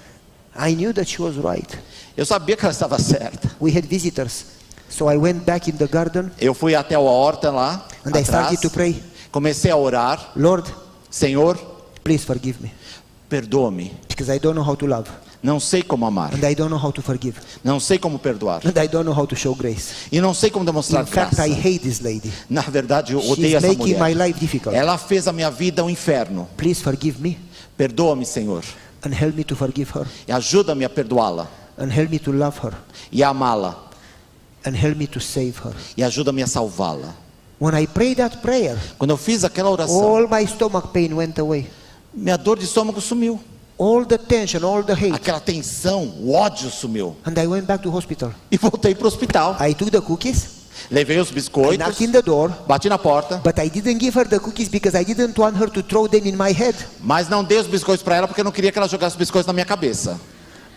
[0.56, 1.68] I knew that she was right.
[2.16, 3.50] Eu sabia que ela estava certa.
[3.60, 4.46] We had visitors.
[4.90, 8.22] So I went back in the garden Eu fui até a horta lá, and I
[8.22, 9.02] atrás, started to pray.
[9.32, 10.70] comecei a orar, Lord,
[11.10, 11.58] Senhor,
[12.04, 12.72] please forgive me.
[13.30, 13.92] perdoa-me.
[14.08, 15.10] Because I don't know how to love.
[15.44, 17.38] Não sei como amar, And I don't know how to forgive.
[17.64, 20.08] não sei como perdoar And I don't know how to show grace.
[20.12, 21.48] e não sei como demonstrar In fact, graça.
[21.48, 22.32] I hate this lady.
[22.50, 24.28] Na verdade, eu She's odeio essa making my mulher.
[24.28, 24.76] life difficult.
[24.76, 26.48] Ela fez a minha vida um inferno.
[26.58, 27.38] Please forgive me
[27.78, 28.64] Perdoa-me, Senhor,
[29.06, 31.46] and help me to forgive her e ajuda-me a perdoá-la
[31.78, 32.74] and help me to love her
[33.12, 33.87] e amá-la
[34.68, 35.74] and help me to save her.
[35.96, 37.14] e ajuda-me a salvá-la.
[37.60, 41.40] When I prayed that prayer, Quando eu fiz aquela oração, all my stomach pain went
[41.40, 41.68] away.
[42.14, 43.40] minha dor de estômago sumiu.
[43.80, 45.14] All the tension, all the hate.
[45.14, 47.16] Aquela tensão, o ódio sumiu.
[47.26, 48.32] And I went back to hospital.
[48.52, 49.56] E voltei para o hospital.
[49.60, 50.58] I took the cookies,
[50.92, 54.70] Levei os I biscoitos, door, bati na porta, but I didn't give her the cookies
[54.70, 56.78] because I didn't want her to throw them in my head.
[57.02, 59.20] mas não dei os biscoitos para ela porque eu não queria que ela jogasse os
[59.20, 60.20] biscoitos na minha cabeça.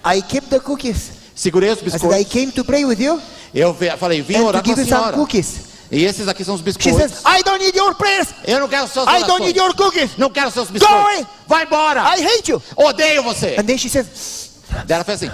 [0.04, 1.19] I kept the cookies.
[1.34, 2.32] Segurei os I said, I biscoitos.
[2.32, 3.20] came to pray with you.
[3.54, 5.12] Eu falei, vim and to orar com a some senhora.
[5.16, 5.70] cookies.
[5.90, 7.00] E esses aqui são os She biscoitos.
[7.00, 8.28] says, I don't need your prayers.
[8.46, 10.10] Eu não quero seus I don't need your cookies.
[10.16, 11.00] Não quero seus Go biscoitos.
[11.00, 11.26] away.
[11.48, 12.02] Vai embora.
[12.16, 12.62] I hate you.
[12.76, 13.56] Odeio você.
[13.58, 14.06] And then she says,
[14.86, 15.32] Daí ela fez assim.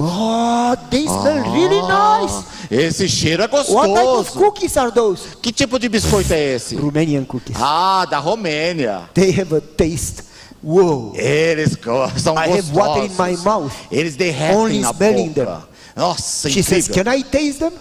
[0.00, 2.44] Oh, they smell really nice.
[2.70, 4.38] Esse cheiro é What type of gostoso.
[4.38, 5.22] cookies are those?
[5.40, 6.74] Que tipo de biscoito é esse?
[6.74, 7.56] Romanian cookies.
[7.60, 9.08] Ah, da Romênia.
[9.14, 10.24] They have a taste.
[10.64, 11.12] Whoa.
[11.14, 11.76] Eles
[12.22, 13.44] são I have water in my gostosos.
[13.44, 13.72] mouth.
[13.92, 15.62] Eles derretem Only na smelling boca.
[15.94, 17.04] Nossa, She says, incrível.
[17.12, 17.72] Can I taste them?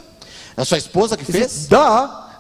[0.58, 1.52] A sua esposa que fez?
[1.52, 1.78] says, Duh.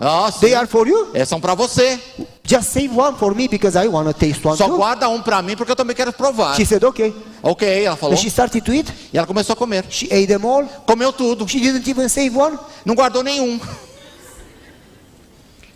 [0.06, 0.32] Ah.
[0.42, 1.12] They are for you.
[1.14, 1.98] É, são pra você.
[2.44, 4.76] Just save one for me because I want to taste one Só too.
[4.76, 6.56] guarda um pra mim porque eu também quero provar.
[6.58, 7.14] She said, Okay.
[7.42, 8.14] Ok, ela falou.
[8.14, 8.92] And she started to eat.
[9.14, 9.86] E ela começou a comer.
[9.90, 10.66] She ate them all.
[10.86, 11.48] Comeu tudo.
[11.48, 12.58] She didn't even save one.
[12.86, 13.60] Não guardou nenhum.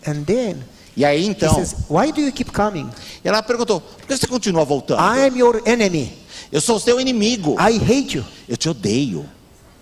[0.06, 0.64] And then
[0.98, 2.90] E aí he então, says, Why do you keep coming?
[3.24, 5.00] ela perguntou: por que você continua voltando?
[5.00, 6.12] I am your enemy.
[6.52, 7.56] Eu sou seu inimigo.
[7.60, 8.26] I hate you.
[8.50, 9.24] Eu te odeio.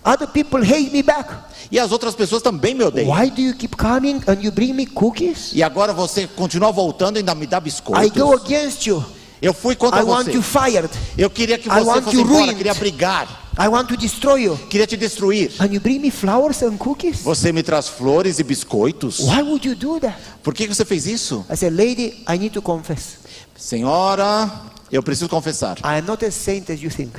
[0.03, 1.33] Other people hate me back.
[1.71, 3.09] E as outras pessoas também me odeiam.
[3.09, 5.51] Why do you keep coming and you bring me cookies?
[5.53, 8.21] E agora você continua voltando e ainda me dá I biscoitos.
[8.21, 9.03] go against you.
[9.41, 10.33] Eu fui contra I want você.
[10.33, 10.89] you fired.
[11.17, 12.55] Eu queria que I você want fosse you embora, ruined.
[12.57, 14.57] queria brigar, I want to destroy you.
[14.69, 15.51] queria te destruir.
[15.59, 17.21] And you bring me flowers and cookies?
[17.21, 19.19] Você me traz flores e biscoitos.
[19.19, 20.17] Why would you do that?
[20.43, 21.45] Por que você fez isso?
[21.49, 23.17] I said, Lady, I need to confess.
[23.55, 24.51] Senhora,
[24.91, 25.77] eu preciso confessar.
[25.79, 27.13] I am not as saint as you think.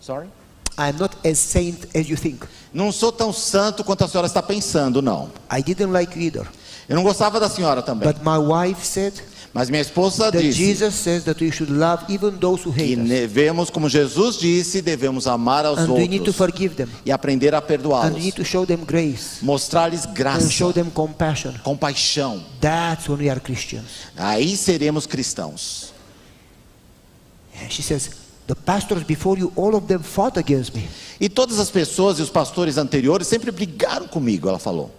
[0.00, 0.28] Sorry?
[0.78, 2.46] I am not as saint as you think.
[2.72, 5.30] Não sou tão santo quanto a senhora está pensando, não.
[5.52, 6.46] I didn't like either.
[6.88, 8.12] Eu não gostava da senhora também.
[8.12, 9.14] But my wife said
[9.54, 12.82] Mas minha esposa that disse Jesus says that we should love even those who que
[12.82, 13.08] hate us.
[13.08, 16.88] devemos, como Jesus disse, devemos amar aos And we need to outros forgive them.
[17.06, 18.18] e aprender a And we perdoá-los.
[18.20, 19.38] need to show them grace.
[19.42, 21.52] Mostrar-lhes And graça, show them compassion.
[21.62, 22.42] compaixão.
[22.60, 24.08] That's when we are Christians.
[24.16, 25.92] Aí seremos cristãos.
[27.62, 28.10] And she says,
[28.48, 30.88] the pastors before you, all of them fought against me.
[31.20, 34.90] E todas as pessoas e os pastores anteriores sempre brigaram comigo, ela falou.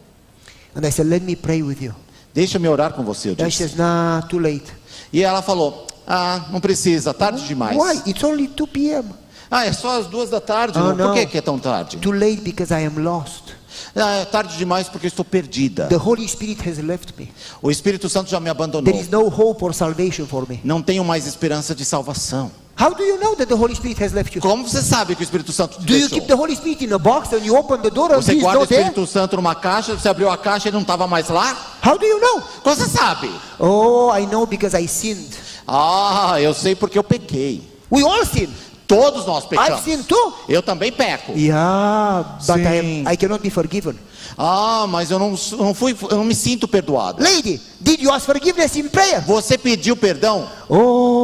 [0.74, 1.94] And I said, let me pray with you.
[2.36, 3.58] Deixa-me orar com você, eu And she disse.
[3.70, 4.66] says, nah, too late.
[5.12, 7.76] E ela falou: Ah, não precisa, tarde demais.
[7.78, 8.02] Why?
[8.12, 9.10] It's only 2 p.m.
[9.50, 10.78] Ah, é só as duas da tarde.
[10.78, 10.90] Ah, não.
[10.90, 11.14] Por não.
[11.14, 11.98] que, que é tão tarde?
[11.98, 13.54] Too late because I am lost.
[13.96, 15.88] Ah, é tarde demais porque eu estou perdida.
[15.88, 17.32] The Holy Spirit has left me.
[17.62, 18.94] O Espírito Santo já me There abandonou.
[19.00, 20.60] is no hope or salvation for me.
[20.64, 22.52] Não tenho mais esperança de salvação.
[22.78, 24.42] How do you know that the Holy Spirit has left you?
[24.42, 26.18] Como você sabe que o Espírito Santo te Do you deixou?
[26.20, 28.60] keep the Holy Spirit in a box and you open the door and Você guarda
[28.60, 28.82] o not there?
[28.90, 31.56] Espírito Santo numa caixa, você abriu a caixa e não estava mais lá?
[31.86, 32.42] How do you know?
[32.64, 33.32] Como você sabe?
[33.60, 35.30] Oh, I know because I sinned.
[35.66, 37.62] Ah, eu sei porque eu pequei.
[37.90, 38.50] We all sin.
[38.88, 39.84] Todos nós I've pecamos.
[39.84, 40.34] sinned too.
[40.48, 41.32] Eu também peco.
[41.36, 43.06] Yeah, but I, Sim.
[43.08, 43.96] am, I cannot be forgiven.
[44.38, 47.24] Ah, mas eu não, não fui, eu não me sinto perdoado.
[47.24, 49.22] Lady, did you ask forgiveness in prayer?
[49.26, 50.48] Você pediu perdão?
[50.70, 51.15] Oh,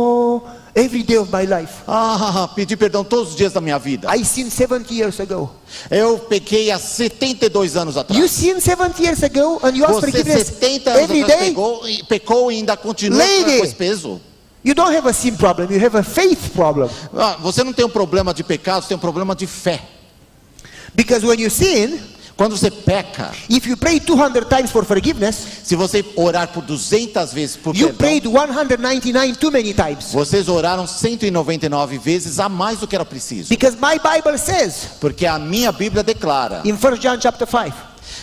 [0.84, 1.84] every day of my life.
[1.88, 4.08] Ah, pedi perdão todos os dias da minha vida.
[4.16, 5.52] I sinned 70 years ago.
[5.90, 8.32] Eu pequei há 72 anos You atrás.
[8.32, 11.38] sinned 70 years ago and you ask forgiveness 70 anos every day?
[11.38, 13.58] pegou, pecou e ainda continua Lady.
[13.60, 14.22] com esse peso.
[14.64, 16.88] You don't have a sin problem, you have a faith problem.
[17.18, 19.82] Ah, você não tem um problema de pecado, você tem um problema de fé.
[20.94, 22.00] Because when you sin,
[22.38, 27.32] Quando você peca, if you pray 200 times for forgiveness, se você orar por 200
[27.34, 30.12] vezes por you perdão, prayed 199 too many times.
[30.12, 33.50] vocês oraram 199 vezes a mais do que era preciso.
[33.50, 37.74] Because my Bible says Porque a minha Bíblia declara, in 1 John chapter 5.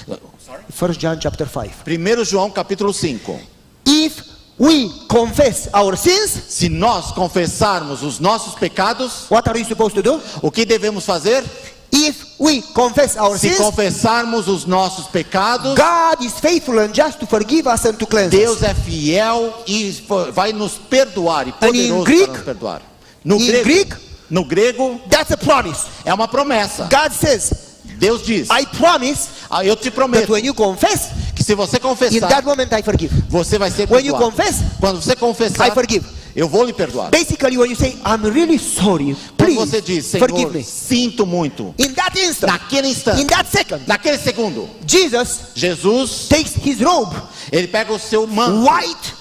[0.09, 1.71] 1 John chapter 5.
[1.87, 3.40] 1 João capítulo 5,
[3.87, 4.23] If
[4.59, 10.03] we confess our sins, se nós confessarmos os nossos pecados, what are we supposed to
[10.03, 10.21] do?
[10.42, 11.44] o que devemos fazer?
[11.90, 17.18] If we confess our Se sins, confessarmos os nossos pecados, God is faithful and just
[17.20, 18.62] to forgive us and to cleanse Deus us.
[18.62, 22.83] é fiel e vai nos perdoar e poderoso Greek- para nos perdoar.
[23.24, 23.96] No grego, Greek-
[24.31, 25.87] no grego That's a promise.
[26.05, 26.85] é uma promessa.
[26.90, 27.53] God says,
[27.98, 31.77] Deus diz: I promise ah, eu te that prometo when you confess, que se você
[31.77, 33.24] in that confessar, moment I forgive.
[33.31, 34.31] você vai ser When you perdoado.
[34.37, 36.07] confess, Quando você confessar, I forgive.
[36.38, 37.11] Eu vou lhe perdoar.
[37.11, 40.62] Basically, when you say, I'm really sorry, Quando please você diz, Senhor, forgive me.
[40.62, 46.55] sinto muito, In that instant, naquele instante, in that second, naquele segundo, Jesus Jesus, takes
[46.55, 47.16] his robe,
[47.51, 49.14] ele pega o seu manto white,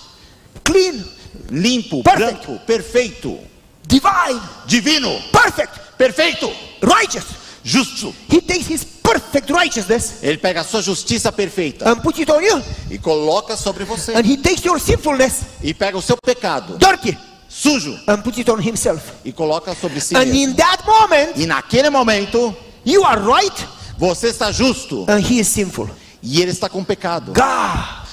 [0.63, 1.03] clean,
[1.49, 2.45] limpo, Perfect.
[2.45, 3.39] branco, perfeito,
[3.87, 6.51] divine, divino, perfect, perfeito,
[6.83, 7.25] righteous.
[7.67, 8.13] Justo.
[8.31, 12.41] He takes his perfect righteousness Ele pega a sua justiça perfeita and puts it on
[12.41, 14.13] you, e coloca sobre você.
[14.15, 17.17] and he takes your sinfulness, E pega o seu pecado dirty,
[17.49, 19.01] sujo and puts it on himself.
[19.25, 20.35] e coloca sobre si And mesmo.
[20.35, 25.47] in that moment, E naquele momento, you are right, você está justo and he is
[25.47, 25.89] sinful.
[26.23, 27.33] e ele está com pecado.
[27.33, 28.07] God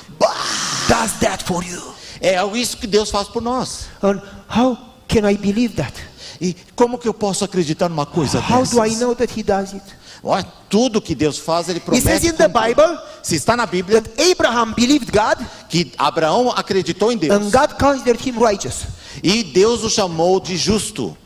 [0.88, 1.80] does that for you.
[2.20, 3.86] É isso que Deus faz por nós.
[4.02, 4.76] And how
[5.08, 5.92] can I believe that?
[6.40, 9.00] E como que eu posso acreditar numa coisa How do I dessas?
[9.00, 9.84] know that he does it?
[10.22, 12.06] Olha, tudo que Deus faz, Ele It promete.
[12.06, 12.48] says in the.
[12.48, 17.50] Bible Se está na Bíblia that Abraham believed God que Abraão acreditou em Deus and
[17.50, 18.84] God considered him righteous.
[19.22, 21.16] e Deus o chamou de justo.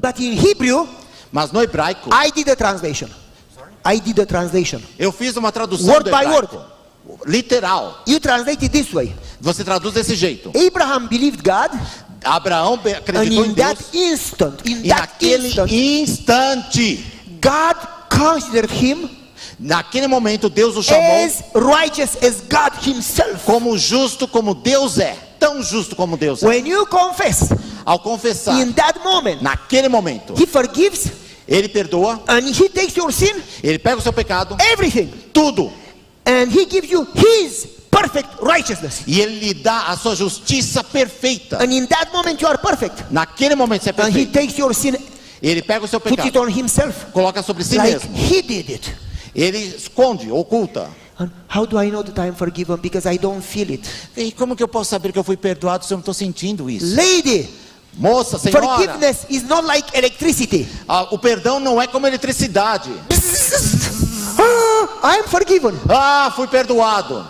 [0.00, 0.88] But in Hebrew,
[1.30, 3.08] Mas no hebraico, I did a translation.
[3.84, 4.80] I did a translation.
[4.98, 6.58] eu fiz uma tradução Word by hebraico.
[7.26, 8.02] Literal.
[8.06, 10.50] You translate it this way Você traduz desse jeito.
[10.56, 11.70] Abraham believed God,
[12.24, 17.04] Abraão acreditou em in Deus that instant, in e that naquele instant, instante,
[17.40, 17.76] God
[18.10, 19.08] considered him
[19.58, 23.44] naquele momento Deus o chamou as righteous as God Himself.
[23.44, 26.46] como justo como Deus é, tão justo como Deus é.
[26.46, 27.50] When you confess,
[27.84, 31.10] Ao confessar, in that moment, naquele momento, He forgives
[31.46, 35.72] ele perdoa, and He takes your sin, ele pega o seu pecado, everything, tudo,
[36.26, 39.02] and He gives you His perfect righteousness.
[39.06, 41.58] e ele lhe dá a sua justiça perfeita.
[41.62, 43.04] And in that moment, you are perfect.
[43.10, 44.32] Naquele momento você é And He perfeito.
[44.32, 44.94] takes your sin,
[45.42, 48.16] Ele pega o seu puts it pecado, on Himself, coloca sobre si like mesmo.
[48.16, 48.96] He did it.
[49.34, 50.88] Ele esconde, oculta.
[51.20, 52.76] And how do I know that I am forgiven?
[52.76, 53.88] Because I don't feel it.
[54.16, 56.68] E como que eu posso saber que eu fui perdoado se eu não estou sentindo
[56.70, 56.94] isso?
[56.96, 57.48] Lady,
[57.94, 60.68] Moça, senhora, forgiveness is not like electricity.
[60.88, 62.90] ah, o perdão não é como eletricidade.
[64.40, 65.74] Ah, I am forgiven.
[65.88, 67.26] Ah, fui perdoado.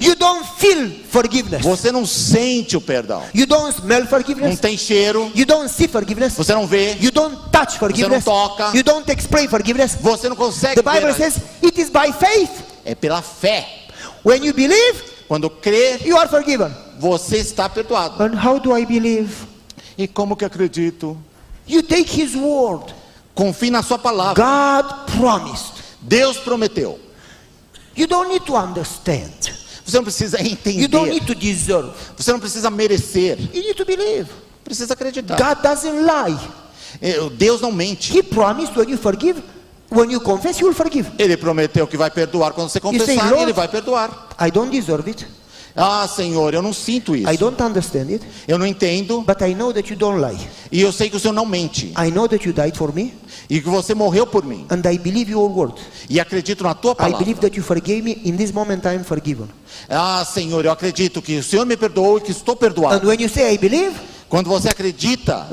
[0.00, 1.62] You don't feel forgiveness.
[1.62, 3.22] Você não sente o perdão.
[3.34, 4.60] You don't smell Não forgiveness.
[4.60, 6.34] tem cheiro, You don't see forgiveness.
[6.34, 8.24] você não vê, You don't touch forgiveness.
[8.24, 8.70] toca.
[8.76, 9.96] You don't explain forgiveness.
[10.00, 12.50] você não consegue The Bible says it is by faith.
[12.84, 13.66] É pela fé.
[14.24, 16.72] When you believe, Quando crê, you are forgiven.
[16.98, 18.22] você está perdoado.
[18.22, 19.46] And how do I believe?
[19.96, 21.16] E como que acredito?
[21.66, 22.94] You take His word.
[23.34, 24.34] Confie na sua palavra.
[24.42, 25.72] God promised.
[26.00, 26.98] Deus prometeu.
[27.96, 29.32] You don't need to understand.
[29.88, 30.48] Você não precisa You
[30.86, 31.10] don't entender.
[31.10, 31.90] need to deserve.
[32.14, 33.38] Você não precisa merecer.
[33.54, 34.28] You need to believe.
[34.62, 35.36] Precisa acreditar.
[35.36, 36.38] God doesn't lie.
[37.00, 38.16] Eh, Deus não mente.
[38.16, 39.42] He promised when you forgive,
[39.90, 41.10] when you confess, you will forgive.
[41.18, 44.28] Ele prometeu que vai perdoar quando você say, confessar, Lord, ele vai perdoar.
[44.38, 45.26] I don't deserve it.
[45.74, 47.30] Ah, Senhor, eu não sinto isso.
[47.30, 48.26] I don't understand it.
[48.46, 49.22] Eu não entendo.
[49.22, 50.38] But I know that you don't lie.
[50.70, 51.94] E eu sei que o Senhor não mente.
[51.96, 53.14] I know that you died for me.
[53.50, 54.66] E que você morreu por mim.
[54.70, 55.74] And I believe your word.
[56.08, 57.18] E acredito na tua I palavra.
[57.18, 58.20] believe that you forgave me.
[58.24, 59.48] In this moment, I am forgiven.
[59.88, 63.06] Ah, Senhor, eu acredito que o Senhor me perdoou e que estou And perdoado.
[63.08, 63.94] when you say, I believe,
[64.28, 65.46] Quando você acredita,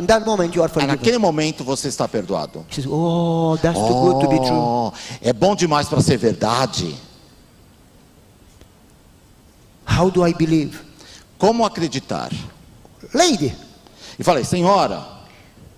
[0.85, 2.65] naquele momento você está perdoado.
[2.69, 4.51] Says, Oh, that's too good to be true.
[4.51, 4.91] Oh,
[5.21, 6.93] é bom demais para ser verdade.
[9.87, 10.77] How do I believe?
[11.37, 12.31] Como acreditar?
[13.13, 13.55] Lady,
[14.19, 15.05] E falei, Senhora,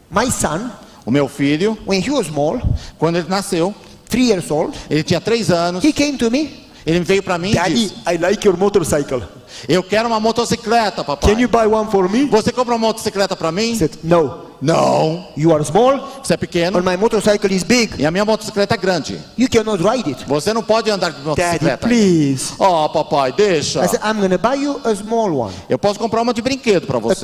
[0.10, 0.72] my son,
[1.08, 2.60] o meu filho, when he was small,
[3.00, 3.74] quando ele nasceu,
[4.10, 5.82] three years old, ele tinha três anos.
[5.82, 6.68] he came to me.
[6.86, 9.22] Ele veio para mim e Daddy, disse: I like your motorcycle.
[9.70, 11.34] Eu quero uma motocicleta, papai.
[11.34, 12.26] Can you buy one for me?
[12.26, 13.72] Você compra uma motocicleta para mim?
[13.72, 14.48] He said, No.
[14.62, 15.28] Não.
[15.38, 17.94] You are small, Você é pequeno and my motorcycle is big.
[18.00, 19.20] e a minha motocicleta é grande.
[19.38, 20.26] You cannot ride it.
[20.28, 21.88] Você não pode andar de Daddy, motocicleta.
[21.88, 22.54] please.
[22.60, 23.84] Oh, papai, deixa.
[23.84, 26.42] I said, I'm going to buy you a small one, Eu posso comprar uma de
[26.42, 27.24] brinquedo para a você.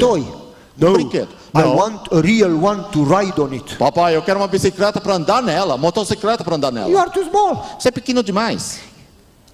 [0.79, 0.89] Toy.
[0.89, 1.29] Um brinquedo.
[1.55, 1.75] I Não.
[1.75, 3.75] want a real one to ride on it.
[3.77, 7.01] Papai, eu quero uma bicicleta para andar nela, motocicleta para andar You nela.
[7.01, 7.77] are too small.
[7.79, 8.79] Você é pequeno demais.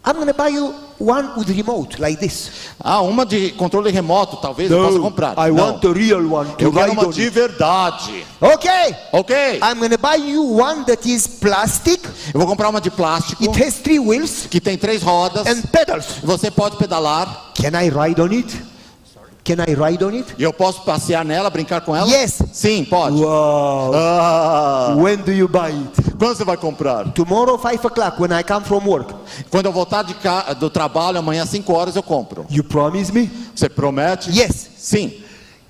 [0.06, 2.50] I'm to buy you one with remote, like this.
[2.82, 5.34] Ah, uma de controle remoto, talvez eu possa comprar.
[5.38, 5.74] I Não.
[5.74, 7.30] want a real one to Eu quero uma de it.
[7.32, 8.26] verdade.
[8.40, 8.96] Okay.
[9.12, 9.36] Ok?
[9.62, 12.02] I'm to buy you one that is plastic.
[12.34, 15.46] Eu vou comprar uma de plástico It has three wheels que tem três rodas.
[15.46, 16.06] and pedals.
[16.24, 18.58] Você pode pedalar Can I ride on it?
[19.50, 20.36] Can I ride on it?
[20.38, 22.08] eu posso passear nela, brincar com ela?
[22.08, 22.40] Yes.
[22.54, 23.16] Sim, pode.
[23.16, 23.92] Wow.
[23.96, 26.14] Ah, When do you buy it?
[26.20, 27.06] quando você vai comprar?
[27.14, 29.12] Tomorrow, 5 o'clock, when I come from work.
[29.50, 30.54] Quando eu voltar de ca...
[30.54, 32.46] do trabalho, amanhã às 5 horas eu compro.
[32.48, 33.28] You promise me?
[33.56, 34.30] Você promete?
[34.30, 34.70] Yes.
[34.78, 35.24] Sim.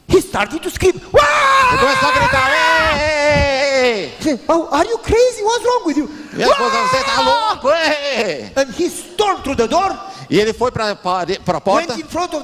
[0.09, 0.95] He started to scream.
[0.95, 2.49] Eu começou a gritar.
[2.51, 5.41] "Ei, ei, ei!" He said, Oh, are you crazy?
[5.43, 6.09] What's wrong with you?
[6.33, 7.69] Minha esposa, você tá louco?
[7.71, 8.51] Ei!
[8.57, 9.95] And he stormed through the door,
[10.29, 11.33] E ele foi para a porta,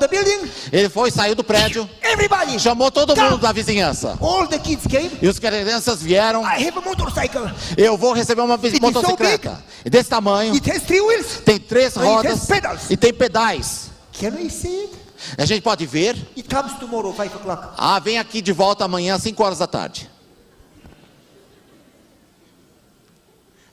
[0.07, 0.51] building.
[0.71, 4.17] ele foi, saiu do prédio, Everybody, chamou todo mundo da vizinhança.
[4.19, 5.11] all the kids came.
[5.21, 6.41] E os crianças vieram.
[6.41, 7.49] I have a motorcycle.
[7.77, 10.53] Eu vou receber uma so motocicleta desse tamanho.
[10.53, 11.41] It has three wheels.
[11.45, 12.89] Tem três And it has rodas pedals.
[12.89, 13.91] e tem pedais.
[14.19, 15.05] Can we see it?
[15.37, 16.15] A gente pode ver.
[16.35, 17.69] It comes tomorrow, 5 o'clock.
[17.77, 20.09] Ah, vem aqui de volta amanhã às 5 horas da tarde.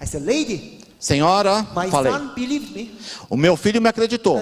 [0.00, 2.12] I said, Lady, Senhora, my falei.
[3.28, 4.40] O meu filho me acreditou.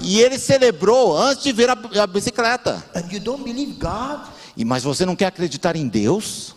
[0.00, 2.80] E ele celebrou antes de ver a, a bicicleta.
[2.94, 4.28] And you don't believe God?
[4.56, 6.54] E mas você não quer acreditar em Deus?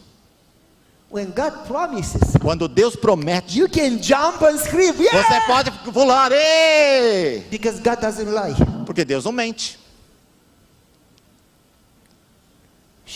[1.66, 3.58] Promises, Quando Deus promete,
[4.60, 5.46] scream, você yeah!
[5.48, 7.48] pode pular, Ei!
[7.50, 8.54] Because God doesn't lie.
[8.86, 9.72] porque Deus não mente.
[9.72, 9.78] She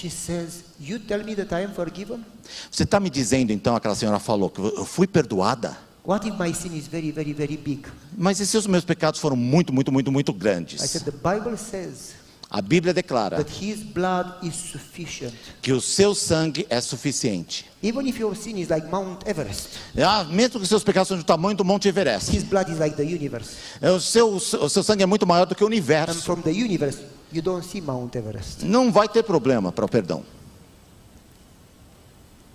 [0.10, 2.24] says, You tell me that I am forgiven?
[2.72, 5.78] Você está me dizendo então, aquela senhora falou, que eu fui perdoada?
[6.04, 7.84] What if my sin is very, very, very big?
[8.18, 10.82] Mas e se os meus pecados foram muito, muito, muito, muito I grandes?
[10.82, 12.14] said, The Bible says
[12.50, 15.34] A Bíblia declara that His blood is sufficient.
[15.62, 17.66] que o seu sangue é suficiente.
[17.84, 19.70] Even if your sin is like Mount Everest,
[20.04, 22.96] Ah, mesmo que seus pecados sejam do tamanho do Monte Everest, His blood is like
[22.98, 23.52] the universe.
[23.80, 24.40] é, o seu, o
[24.70, 26.22] seu sangue é muito maior do que o And universo.
[26.24, 26.98] from the universe,
[27.34, 28.66] you don't see Mount Everest.
[28.66, 30.24] Não vai ter problema para o perdão.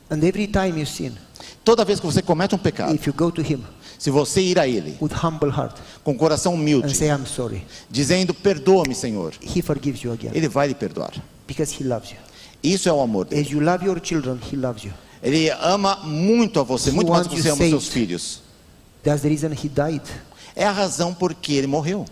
[0.09, 1.13] And every time you sin,
[1.65, 3.61] Toda vez que você comete um pecado, if you go to Him
[3.99, 7.27] se você ir a Ele with humble heart com o coração and humilde, say, I'm
[7.27, 11.13] sorry, dizendo perdoa-me, Senhor, He forgives you again Ele vai lhe perdoar.
[11.47, 12.19] because He loves you.
[12.63, 13.43] Isso é o amor dele.
[13.43, 14.93] As you love your children, He loves you.
[15.23, 18.43] Ele ama muito a você, He muito mais do que você ama os seus filhos.
[19.03, 20.03] That's the reason He died.
[20.55, 22.07] É a razão por que ele morreu.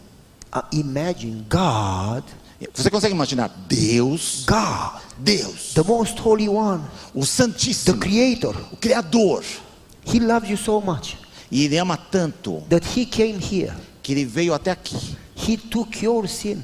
[0.55, 2.25] Uh, imagine God,
[2.75, 6.83] Você consegue imaginar Deus, God, Deus, the most holy one,
[7.15, 8.57] o the Santíssimo, Creator.
[8.73, 9.43] o Criador,
[10.07, 11.17] He loves you so much
[11.51, 13.73] e ele ama tanto that He came here.
[14.03, 15.17] que ele veio até aqui.
[15.37, 16.63] He took your sin,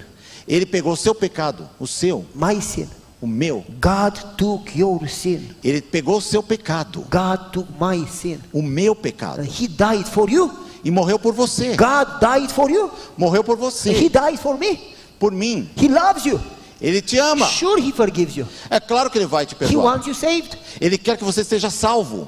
[0.48, 2.88] Ele pegou o seu pecado, o seu, my sin.
[3.20, 3.64] o meu.
[3.80, 5.48] God took your sin.
[5.62, 8.38] Ele pegou o seu pecado, God took my sin.
[8.52, 10.50] o meu pecado, And He died for you.
[10.84, 11.76] e morreu por você.
[11.76, 12.90] God died for you.
[13.18, 14.94] Morreu por And He você, died for me.
[15.20, 15.70] Por mim.
[15.76, 16.40] He loves you.
[16.80, 17.46] Ele te ama.
[17.46, 18.48] Sure, He forgives you.
[18.70, 19.84] É claro que ele vai te He perdoar.
[19.84, 20.58] wants you saved.
[20.80, 22.26] Ele quer que você seja salvo.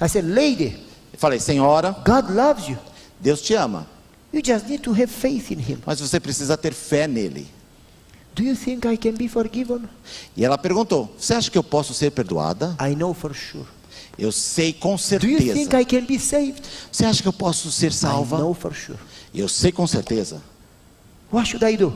[0.00, 0.78] I said, Lady,
[1.12, 2.78] Eu falei, Senhora, God loves you.
[3.20, 3.86] Deus te ama,
[4.32, 5.78] You just need to have faith in Him.
[5.84, 7.46] mas você precisa ter fé nele.
[8.32, 9.82] Do you think I can be forgiven?
[10.36, 12.76] E ela perguntou: Você acha que eu posso ser perdoada?
[12.80, 13.66] I know for sure.
[14.16, 15.80] Eu sei com Do you think certeza.
[15.80, 16.62] I can be saved?
[16.92, 18.38] Você acha que eu posso ser I salva?
[18.38, 18.98] know for sure.
[19.34, 20.40] Eu sei com certeza.
[21.32, 21.92] What should I do?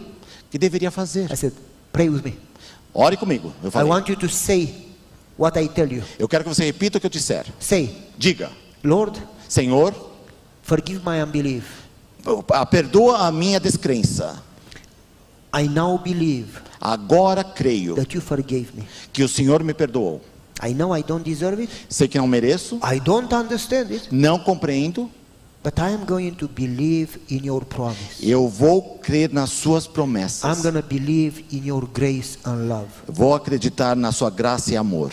[0.55, 1.33] Que deveria fazer?
[1.33, 1.53] I said,
[1.93, 2.39] pray with me.
[2.93, 3.53] Ore comigo.
[3.61, 3.91] Eu I falei.
[3.91, 4.87] want you to say
[5.37, 6.05] what I tell you.
[6.17, 7.45] Eu quero que você repita o que eu disser.
[7.59, 8.53] Say, Diga:
[8.85, 9.93] Lord, Senhor,
[10.63, 11.65] forgive my unbelief.
[12.53, 14.41] ah, perdoa a minha descrença.
[15.53, 18.85] I now believe Agora creio that you forgave me.
[19.13, 20.21] que o Senhor me perdoou.
[20.65, 21.73] I know I don't deserve it.
[21.89, 24.07] Sei que não mereço, I don't understand it.
[24.13, 25.11] não compreendo.
[25.65, 28.21] But I am going to believe in your promise.
[28.21, 30.61] Eu vou crer nas suas I'm promessas.
[30.61, 32.89] going to believe in your grace and love.
[33.09, 35.11] Vou acreditar na sua graça e amor.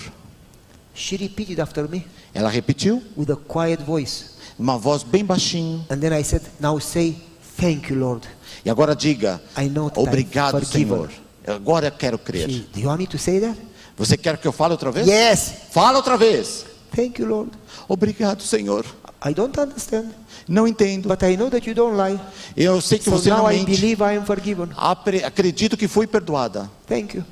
[0.93, 4.31] She repeated after me Ela repetiu, with a quiet voice.
[4.59, 5.85] uma voz bem baixinho.
[5.89, 7.15] And then I said, Now say,
[7.57, 8.27] Thank you, Lord.
[8.65, 10.65] E agora diga: I know that I'm Obrigado.
[10.65, 11.09] Senhor.
[11.47, 12.49] Agora eu quero crer.
[12.49, 13.57] She, Do you want me to say that?
[13.95, 15.07] Você quer que eu fale outra vez?
[15.07, 15.53] Yes.
[15.71, 16.65] Fala outra vez.
[16.93, 17.51] Thank you, Lord.
[17.87, 18.85] Obrigado, Senhor.
[19.23, 20.13] I don't understand,
[20.51, 21.07] Não entendo.
[21.07, 22.19] but I know that you don't lie.
[22.57, 23.71] Eu sei que So você não I mente.
[23.71, 24.67] believe I am forgiven.
[24.75, 26.69] Apre- Acredito que fui perdoada.
[26.87, 27.23] Thank you.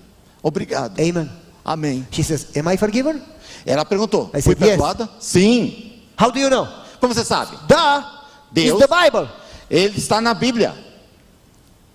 [0.41, 0.97] Obrigado.
[0.99, 1.29] Amen.
[1.65, 2.07] Amém.
[2.11, 3.21] She says, Am I forgiven?
[3.65, 4.69] Ela perguntou: I Fui said, yes.
[4.69, 5.09] perdoada?
[5.19, 6.01] Sim.
[6.17, 6.65] How do you know?
[7.01, 7.57] Como você sabe?
[7.67, 8.03] Duh.
[8.51, 8.79] Deus.
[8.79, 9.29] The Bible.
[9.69, 10.73] Ele está na Bíblia.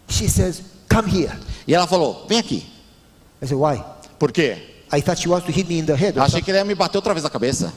[0.08, 1.32] She says, Come here.
[1.66, 2.66] E ela falou: Vem aqui.
[3.42, 3.82] I said, Why?
[4.18, 4.58] Por quê?
[4.92, 6.18] I thought she wants to hit me in the head.
[6.20, 7.72] Achei que ele ia me bater outra vez na cabeça.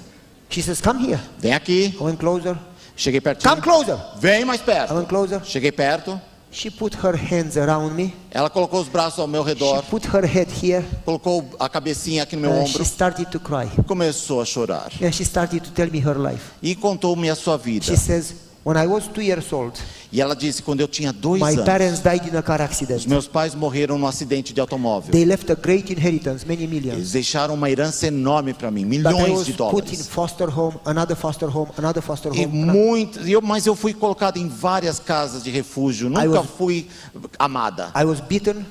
[0.50, 1.20] She says, Come here.
[1.40, 1.96] Vem aqui.
[2.00, 2.58] Went closer.
[2.98, 3.50] Cheguei pertinho.
[3.50, 3.98] Come closer.
[4.20, 4.94] Vem mais I perto.
[4.96, 5.40] went closer.
[5.46, 6.20] Cheguei perto.
[6.50, 8.14] She put her hands around me.
[8.32, 9.84] Ela colocou os braços ao meu She redor.
[9.84, 10.84] put her head here.
[11.06, 12.84] Colocou a cabecinha aqui no meu she ombro.
[12.86, 13.70] started to cry.
[13.86, 14.90] Começou a chorar.
[15.02, 16.52] And she started to tell me her life.
[16.62, 17.86] E contou-me a sua vida.
[17.86, 18.34] She says,
[18.68, 19.80] When I was two years old,
[20.12, 22.66] E ela disse: Quando eu tinha dois my anos, parents died in a car os
[22.66, 23.06] accident.
[23.08, 25.10] meus pais morreram num acidente de automóvel.
[25.10, 26.98] They left a great inheritance, many millions.
[26.98, 30.08] Eles deixaram uma herança enorme para mim, But I milhões was de put in dólares.
[30.10, 32.62] foster home, another foster home, another foster E home.
[32.64, 36.10] another- muito, e eu, mas eu fui colocado em várias casas de refúgio.
[36.10, 36.88] Nunca was- fui
[37.40, 37.90] amada.
[37.96, 38.66] I was beaten.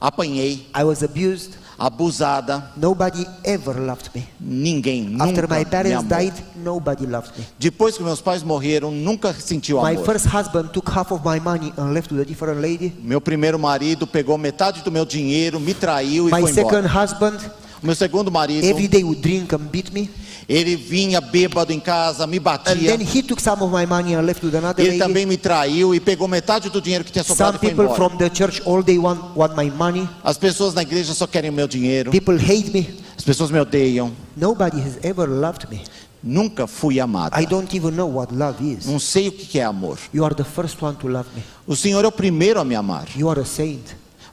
[0.00, 1.54] Apanhei, I was abused.
[1.80, 2.70] Abusada.
[2.76, 4.28] Nobody ever loved me.
[4.38, 6.08] Ninguém After nunca my me parents amou.
[6.08, 7.44] died, nobody loved me.
[7.58, 10.04] Depois que meus pais morreram, nunca sentiu My amor.
[10.04, 12.92] first husband took half of my money and left with a different lady.
[13.02, 17.02] Meu primeiro marido pegou metade do meu dinheiro, me traiu e My foi second embora.
[17.04, 17.38] husband
[17.82, 20.10] Meu segundo marido, every day would drink and beat me.
[20.50, 22.74] Ele vinha bêbado em casa, me batia.
[22.74, 25.94] then he took some of my money and left with another Ele também me traiu
[25.94, 27.96] e pegou metade do dinheiro que tinha Some sobrado e foi people embora.
[27.96, 30.08] from the church all day want, want my money.
[30.24, 32.10] As pessoas na igreja só querem o meu dinheiro.
[32.10, 32.98] People hate me.
[33.16, 34.10] As pessoas me odeiam.
[34.36, 35.82] Nobody has ever loved me.
[36.22, 37.40] Nunca fui amada.
[37.40, 38.86] I don't even know what love is.
[38.86, 39.98] Não sei o que é amor.
[40.12, 41.42] You are the first one to love me.
[41.66, 43.06] O Senhor é o primeiro a me amar.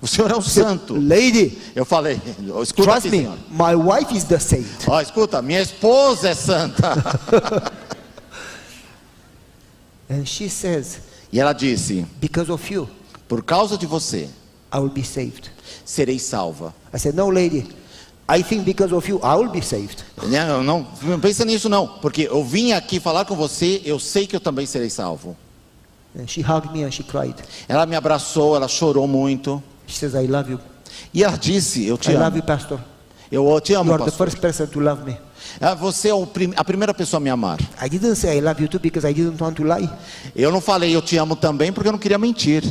[0.01, 0.93] O Senhor é um santo.
[0.93, 2.21] Lady, Eu falei,
[2.61, 4.67] escuta trust me, my wife is the saint.
[4.87, 6.93] Ó, escuta, minha esposa é santa.
[10.09, 10.99] And she says,
[11.31, 12.87] e ela disse, because of you,
[13.27, 14.29] por causa de você,
[14.73, 15.51] I will be saved.
[15.83, 16.73] serei salva.
[16.93, 17.67] I said, no, lady,
[18.29, 20.03] I think because of you, I will be saved.
[20.23, 24.27] Não, não, não pensa nisso não, porque eu vim aqui falar com você, eu sei
[24.27, 25.35] que eu também serei salvo.
[26.17, 27.35] And she hugged me and she cried.
[27.67, 29.61] Ela me abraçou, ela chorou muito.
[29.87, 30.59] She says, I love you.
[31.13, 32.23] E ela disse, eu te I amo.
[32.25, 32.79] love you, Pastor.
[33.31, 34.27] Eu te You amo, are the pastor.
[34.27, 35.17] first person to love me.
[35.59, 36.13] Ah, Você é
[36.55, 37.59] a primeira pessoa a me amar.
[37.81, 39.89] I didn't say I love you too because I didn't want to lie.
[40.35, 42.63] Eu não falei eu te amo também porque eu não queria mentir.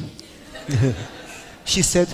[1.65, 2.09] She said,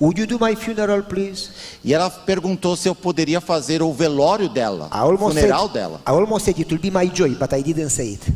[0.00, 1.50] Would you do my funeral, please?
[1.84, 6.00] E ela perguntou se eu poderia fazer o velório dela, o almost said, funeral dela.
[6.06, 8.32] I almost said it will be my joy, but I didn't say it.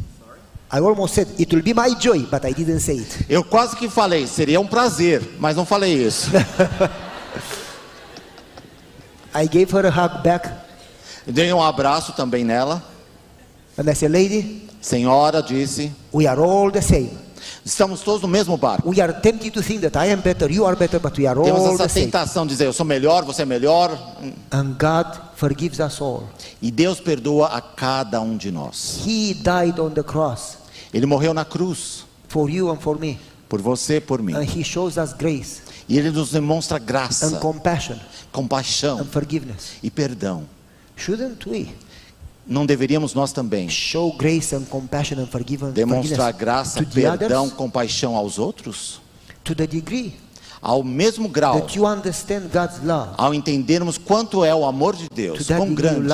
[0.70, 3.26] I almost said it will be my joy, but I didn't say it.
[3.28, 6.30] Eu quase que falei, seria um prazer, mas não falei isso.
[9.34, 10.48] I gave her a hug back,
[11.26, 12.82] Dei um abraço também nela.
[13.78, 17.10] and I said, Lady, Senhora disse, we are all the same.
[17.66, 18.88] Estamos todos no mesmo barco.
[18.88, 21.34] We are tempted to think that I am better, you are better, but we are
[21.38, 22.06] Temos all essa the same.
[22.06, 23.90] tentação de dizer, eu sou melhor, você é melhor.
[24.52, 26.28] And God forgives us all.
[26.62, 29.00] E Deus perdoa a cada um de nós.
[29.04, 30.58] He died on the cross
[30.94, 33.18] Ele morreu na cruz, for you and for me.
[33.48, 34.34] por você, por mim.
[34.34, 37.96] And He shows us grace E Ele nos demonstra and graça, compassion
[38.32, 39.72] compaixão and forgiveness.
[39.82, 40.44] e perdão.
[40.96, 41.68] Shouldn't we
[42.46, 43.68] Não deveríamos nós também
[45.74, 49.00] demonstrar graça, perdão, compaixão aos outros?
[50.62, 53.10] Ao mesmo grau, that you understand God's love?
[53.16, 56.08] ao entendermos quanto é o amor de Deus, quão grande.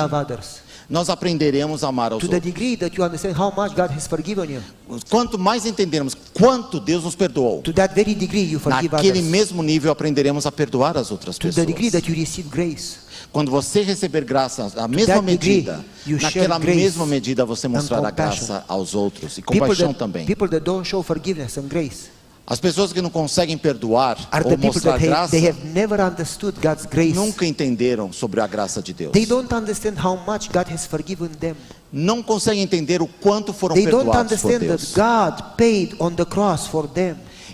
[0.93, 2.53] Nós aprenderemos a amar aos To the outros.
[2.53, 4.61] degree that you understand how much God has forgiven you.
[5.09, 9.25] Quanto mais entendermos quanto Deus nos perdoou, To that very degree you forgive naquele others.
[9.31, 12.03] mesmo nível aprenderemos a perdoar as outras To the degree pessoas.
[12.03, 12.97] that you receive grace.
[13.31, 17.67] Quando você receber graça, a mesma that degree, medida, you naquela grace mesma medida você
[17.67, 18.45] mostrará compassion.
[18.45, 20.25] graça aos outros e People compaixão that, também.
[20.27, 22.09] people that don't show forgiveness and grace
[22.45, 26.85] As pessoas que não conseguem perdoar are ou mostrar graça they have never understood God's
[26.85, 27.13] grace.
[27.13, 29.13] nunca entenderam sobre a graça de Deus.
[29.13, 31.55] They don't understand how much God has forgiven them.
[31.91, 34.93] Não conseguem entender o quanto foram They perdoados por Deus.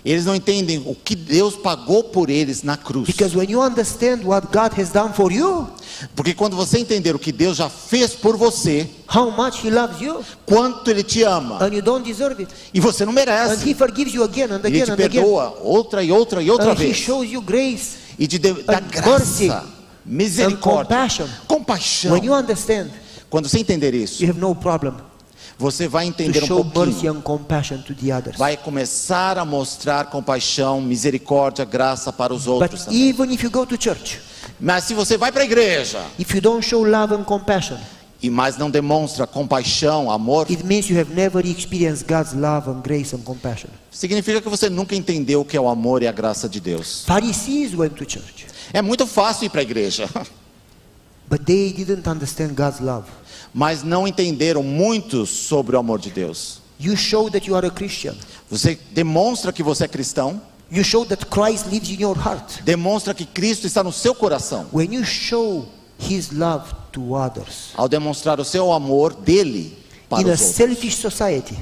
[0.04, 3.06] Eles não entendem o que Deus pagou por eles na cruz.
[3.06, 5.68] Because when you understand what God has done for you,
[6.16, 10.00] Porque quando você entender o que Deus já fez por você, how much He loves
[10.00, 13.68] you, quanto Ele te ama, and you don't deserve it, e você não and merece,
[13.68, 16.50] He forgives you again and Ele again te and again, perdoa outra e outra e
[16.50, 17.98] outra and He vez, shows you grace.
[18.18, 19.66] e te dá and mercy, graça,
[20.06, 21.26] misericórdia, compassion.
[21.46, 22.12] compaixão.
[22.12, 22.88] When you understand,
[23.28, 24.94] Quando você entender isso, you have no problem
[25.60, 27.22] você vai entender um pouquinho.
[28.38, 33.08] Vai começar a mostrar compaixão, misericórdia, graça para os outros But também.
[33.10, 34.20] even if you go to church,
[34.58, 36.02] Mas se você vai para a igreja
[38.22, 42.80] e mais não demonstra compaixão, amor, it means you have never experienced God's love and
[42.80, 43.68] grace and compassion.
[43.90, 47.04] significa que você nunca entendeu o que é o amor e a graça de Deus.
[47.06, 50.08] Pharisees went to church, É muito fácil ir para a igreja,
[51.28, 53.04] but they didn't understand God's love.
[53.52, 56.60] Mas não entenderam muito sobre o amor de Deus.
[56.78, 58.14] You show that you are a Christian.
[58.50, 60.40] Você demonstra que você é cristão,
[60.72, 62.62] You show that Christ lives in your heart.
[62.62, 64.66] demonstra que Cristo está no seu coração.
[64.72, 65.66] When you show
[65.98, 69.76] His love to others Ao demonstrar o seu amor dele
[70.08, 70.56] para in a os outros.
[70.56, 71.58] selfish society,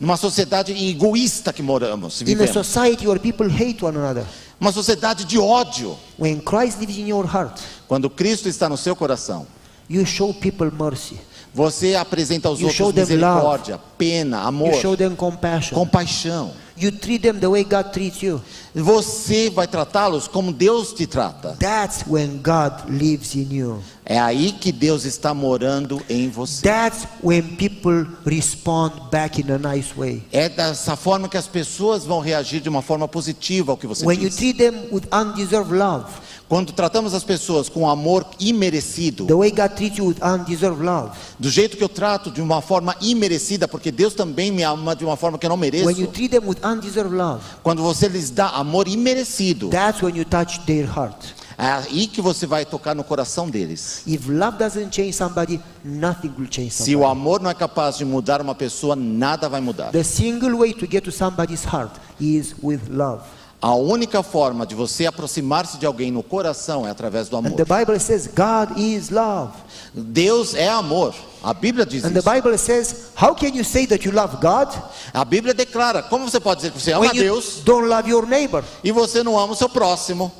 [0.00, 2.50] Numa sociedade egoísta que moramos, in a vivemos.
[2.52, 4.24] society where people hate one another,
[4.60, 5.96] Uma sociedade de ódio.
[6.18, 9.46] when Christ lives in your heart, Quando Cristo está no seu coração,
[9.88, 11.16] you show people mercy.
[11.54, 15.74] você apresenta aos You outros misericórdia, pena, amor, You show them compassion.
[15.74, 16.52] compaixão.
[16.80, 18.40] You treat them the way God treats you.
[18.72, 21.56] Você vai tratá-los como Deus te trata.
[21.58, 23.82] That's when God lives in you.
[24.06, 26.62] É aí que Deus está morando em você.
[26.62, 30.22] That's when people respond back in a nice way.
[30.32, 34.06] É dessa forma que as pessoas vão reagir de uma forma positiva ao que você
[34.06, 34.36] When you diz.
[34.36, 36.06] treat them with undeserved love,
[36.48, 41.10] Quando tratamos as pessoas com amor imerecido, the way God treats you with undeserved love,
[41.38, 45.04] do jeito que eu trato de uma forma imerecida, porque Deus também me ama de
[45.04, 46.06] uma forma que eu não when you mereço.
[46.12, 50.60] treat them with undeserved love, Quando você lhes dá amor imerecido, that's when you touch
[50.60, 51.34] their heart.
[51.58, 54.02] é aí que você vai tocar no coração deles.
[54.06, 58.06] If love doesn't change somebody, nothing will change Se o amor não é capaz de
[58.06, 59.90] mudar uma pessoa, nada vai mudar.
[59.90, 63.22] The single way to get to somebody's heart is with love.
[63.60, 67.52] A única forma de você aproximar-se de alguém no coração é através do And amor.
[67.56, 69.52] the Bible says God is love.
[69.92, 71.12] Deus é amor.
[71.42, 72.30] A Bíblia diz And the isso.
[72.30, 74.68] Bible says, how can you say that you love God
[75.12, 78.62] A Bíblia declara, como você pode dizer que você ama Deus don't love your neighbor?
[78.84, 80.30] e você não ama o seu próximo?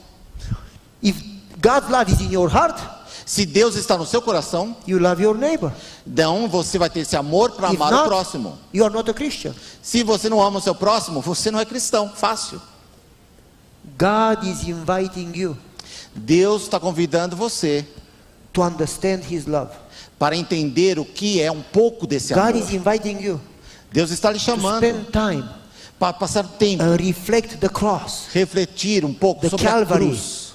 [1.03, 1.21] If
[1.61, 2.79] God's love is in your heart,
[3.27, 5.73] Se Deus está no seu coração, you love your neighbor.
[6.07, 8.57] então você vai ter esse amor para amar o not, próximo.
[8.73, 9.53] you are not a Christian.
[9.83, 12.09] Se você não ama o seu próximo, você não é cristão.
[12.15, 12.61] Fácil.
[13.99, 15.57] God is inviting you
[16.15, 17.85] Deus está convidando você
[18.53, 19.71] to understand His love.
[20.19, 22.57] para entender o que é um pouco desse God amor.
[22.57, 23.41] is inviting you
[23.93, 25.49] Deus está lhe to chamando spend time
[25.99, 30.07] para passar tempo, and reflect the cross, refletir um pouco The sobre a Calvary.
[30.07, 30.53] cruz,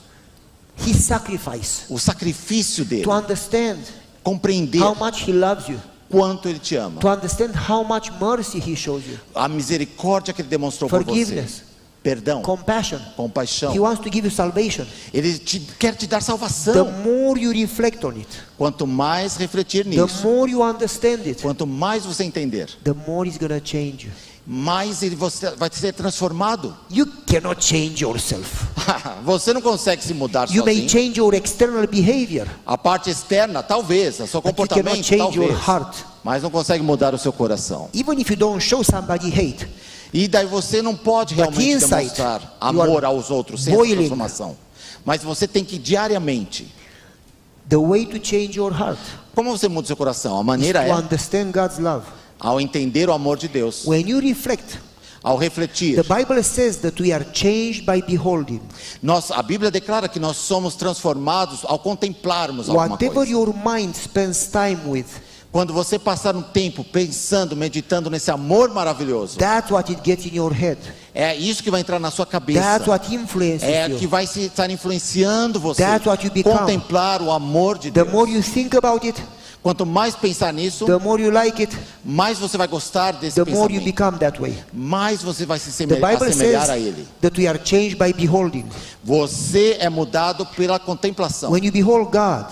[0.87, 3.79] His sacrifice, o sacrifício dele, to understand
[4.23, 5.77] compreender how much He loves you,
[6.09, 10.41] quanto ele te ama, to understand how much mercy He shows you, a misericórdia que
[10.41, 11.63] ele demonstrou por você, forgiveness,
[12.04, 12.99] perdão, compassion.
[13.16, 13.74] compaixão.
[13.74, 14.86] He wants to give you salvation.
[15.14, 16.91] Ele te, quer te dar The salvação.
[17.04, 18.28] more you reflect on it,
[18.58, 23.28] Quanto mais refletir the nisso, more you understand it, quanto mais você entender, the more
[23.28, 24.12] it's going to change you.
[24.45, 26.76] mais ele você vai ser transformado.
[26.91, 28.66] You cannot change yourself.
[29.24, 30.89] Você não consegue se mudar You may sozinho.
[30.89, 35.66] change your external behavior, A parte externa, talvez, o seu you comportamento, change your talvez,
[35.66, 35.95] heart.
[36.26, 37.88] mas não consegue mudar o seu coração.
[37.93, 39.66] even if you don't show somebody hate.
[40.14, 43.95] E daí você não pode realmente demonstrar amor aos outros sem boiling.
[43.95, 44.55] transformação.
[45.03, 46.72] Mas você tem que diariamente.
[47.68, 48.99] The way to change your heart
[49.34, 50.38] Como você muda seu coração?
[50.38, 52.05] A maneira é understand God's love.
[52.39, 54.78] ao entender o amor de Deus, When you reflect,
[55.24, 55.95] ao refletir.
[55.95, 58.61] the Bible says that we are changed by beholding.
[59.01, 63.32] Nós, a Bíblia declara que nós somos transformados ao contemplarmos alguma Whatever coisa.
[63.32, 65.05] your mind spends time with,
[65.54, 70.36] Quando você passar um tempo pensando, meditando nesse amor maravilhoso, that's what it gets in
[70.38, 70.80] your head.
[71.14, 72.60] é isso que vai entrar na sua cabeça.
[72.60, 74.10] That's what influences É que you.
[74.10, 75.84] vai se estar influenciando você.
[75.84, 76.58] That's what you become.
[76.58, 78.12] Contemplar o amor de The Deus.
[78.12, 79.22] more you think about it,
[79.62, 83.49] Quanto mais pensar nisso, the more you like it, mais você vai gostar desse the
[83.49, 83.86] more you pensamento.
[83.86, 84.58] become that way.
[84.74, 87.08] Mais você vai se The semelhar, assemelhar a Ele.
[87.22, 88.66] that we are changed by beholding.
[89.04, 91.51] Você é mudado pela contemplação.
[91.51, 92.47] When you behold God,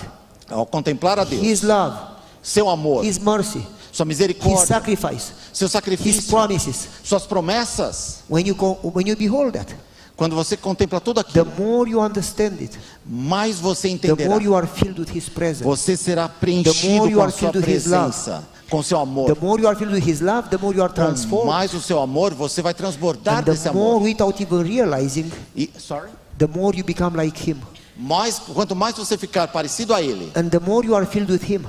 [0.50, 1.98] Ao contemplar a Deus, His love,
[2.42, 8.24] seu amor, His mercy, sua His misericórdia, sacrifice, seu His sacrifício, promises, suas promessas.
[8.30, 9.74] when you, go, when you behold that,
[10.16, 14.30] Quando você contempla tudo the aquilo, more you understand it, mais você the entenderá.
[14.30, 15.64] more you are filled with His presence.
[15.64, 18.84] Você será The preenchido more you com a are sua filled with His presença, com
[18.84, 19.34] seu amor.
[19.34, 21.48] The more you are filled with His love, the more you are Com transformed.
[21.48, 24.04] mais o seu amor, você vai transbordar And desse the more, amor.
[24.04, 26.10] without even realizing, E, sorry?
[26.38, 27.58] the more you become like Him.
[27.98, 31.42] Mais, quanto mais você ficar parecido a Ele, And the more you are filled with
[31.52, 31.66] Him,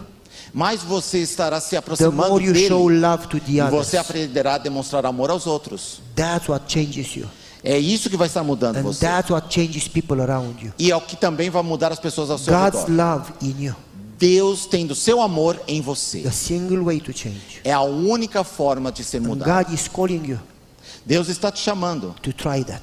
[0.52, 2.68] mais você estará se the aproximando dele.
[2.68, 6.00] the E você aprenderá a demonstrar amor aos outros.
[6.14, 7.28] That's what changes you.
[7.64, 9.06] É isso que vai estar mudando And você.
[9.06, 10.72] that's what changes people around you.
[10.78, 12.92] E é o que também vai mudar as pessoas ao seu God's redor.
[12.96, 13.76] love in you.
[14.18, 16.20] Deus tendo seu amor em você.
[16.22, 17.60] The single way to change.
[17.64, 19.64] É a única forma de ser And mudado.
[19.66, 20.38] God is calling you
[21.06, 22.82] Deus está te chamando to try that.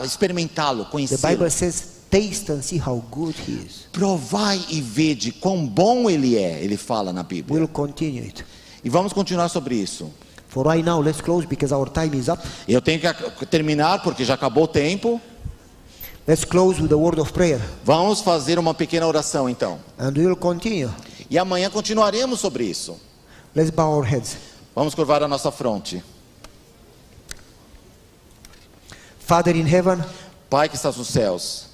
[0.00, 1.28] a experimentá-lo, The conhecê-lo.
[1.32, 3.86] Bible says, taste and see how good He is.
[3.92, 7.60] Provai e vede quão bom ele é, ele fala na Bíblia.
[7.60, 8.44] We'll continue it.
[8.84, 10.10] E vamos continuar sobre isso.
[10.48, 12.42] For right now, let's close because our time is up.
[12.66, 13.00] Eu tenho
[13.38, 15.20] que terminar porque já acabou o tempo.
[16.26, 17.60] Let's close with a word of prayer.
[17.84, 19.78] Vamos fazer uma pequena oração então.
[19.98, 20.90] And we'll continue.
[21.30, 23.00] E amanhã continuaremos sobre isso.
[23.54, 24.36] Let's bow our heads.
[24.74, 26.02] Vamos curvar a nossa fronte.
[29.20, 30.02] Father in heaven,
[30.48, 31.69] Pai que estás nos céus,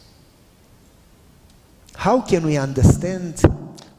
[2.06, 3.34] how can we understand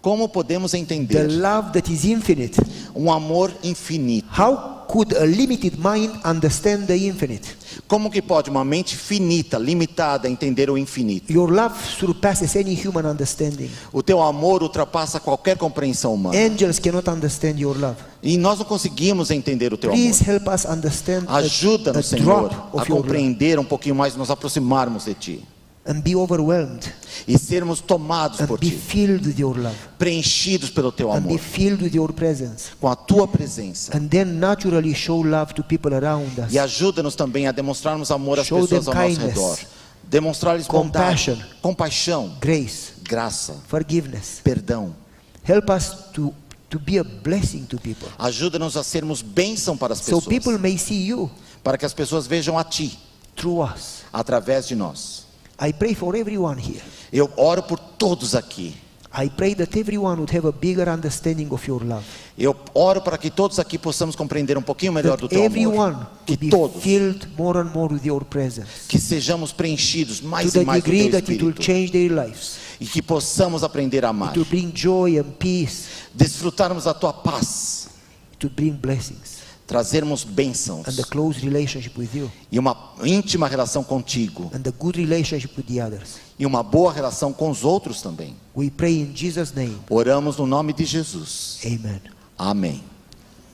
[0.01, 2.57] como podemos the entender love that is infinite?
[2.97, 4.27] um amor infinito?
[4.29, 7.55] How could a limited mind understand the infinite?
[7.87, 11.31] Como que pode uma mente finita, limitada, entender o infinito?
[11.31, 13.69] Your love surpasses any human understanding.
[13.93, 16.37] O teu amor ultrapassa qualquer compreensão humana.
[16.37, 17.97] Angels cannot understand your love.
[18.23, 20.01] E nós não conseguimos entender o teu amor.
[20.01, 25.56] Please help us understand Ajuda-nos, Senhor, a compreender um pouquinho mais, nos aproximarmos de Ti.
[25.87, 26.83] And be overwhelmed
[27.27, 31.21] E sermos tomados and por be Ti, filled with your love preenchidos pelo Teu and
[31.21, 32.71] be amor, filled with your presence.
[32.79, 33.95] com a Tua presença.
[33.97, 36.53] And then naturally show love to people around us.
[36.53, 39.57] E ajuda-nos também a demonstrarmos amor às Show pessoas ao nosso redor.
[40.03, 44.39] Demonstrar-lhes compassion, compaixão, Grace, graça, forgiveness.
[44.43, 44.95] perdão.
[45.43, 46.33] Help us to,
[46.69, 48.07] to be a blessing to people.
[48.17, 51.29] Ajuda-nos a sermos bênção para as So pessoas, people may see you
[51.63, 52.97] para que as pessoas vejam a Ti,
[53.35, 54.03] through us.
[54.13, 55.26] através de nós.
[55.59, 56.81] I pray for everyone here.
[57.11, 58.75] Eu oro por todos aqui.
[59.19, 62.03] I pray that everyone would have a bigger understanding of your love.
[62.37, 65.95] Eu oro para que todos aqui possamos compreender um pouquinho melhor do That Teu everyone
[65.95, 66.07] amor.
[66.25, 68.87] Que todos, filled more and more with your presence.
[68.87, 71.63] que sejamos preenchidos To mais the e mais do degree Teu that it will Espírito.
[71.63, 72.57] change their lives.
[72.79, 74.31] E que possamos aprender a amar.
[74.33, 75.85] It will bring joy and peace.
[76.13, 77.87] Desfrutarmos da Tua paz.
[78.35, 79.36] It will bring blessings
[79.67, 80.87] Trazermos bênçãos.
[80.87, 82.31] and a close relationship with you.
[82.49, 84.49] E uma íntima relação contigo.
[84.53, 86.15] And a good relationship with the others.
[86.39, 88.35] E uma boa relação com os outros também.
[88.55, 89.77] We pray in Jesus' name.
[89.89, 91.59] Oramos no nome de Jesus.
[91.65, 92.01] Amen.
[92.37, 92.83] Amém.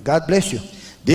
[0.05, 0.61] God bless you.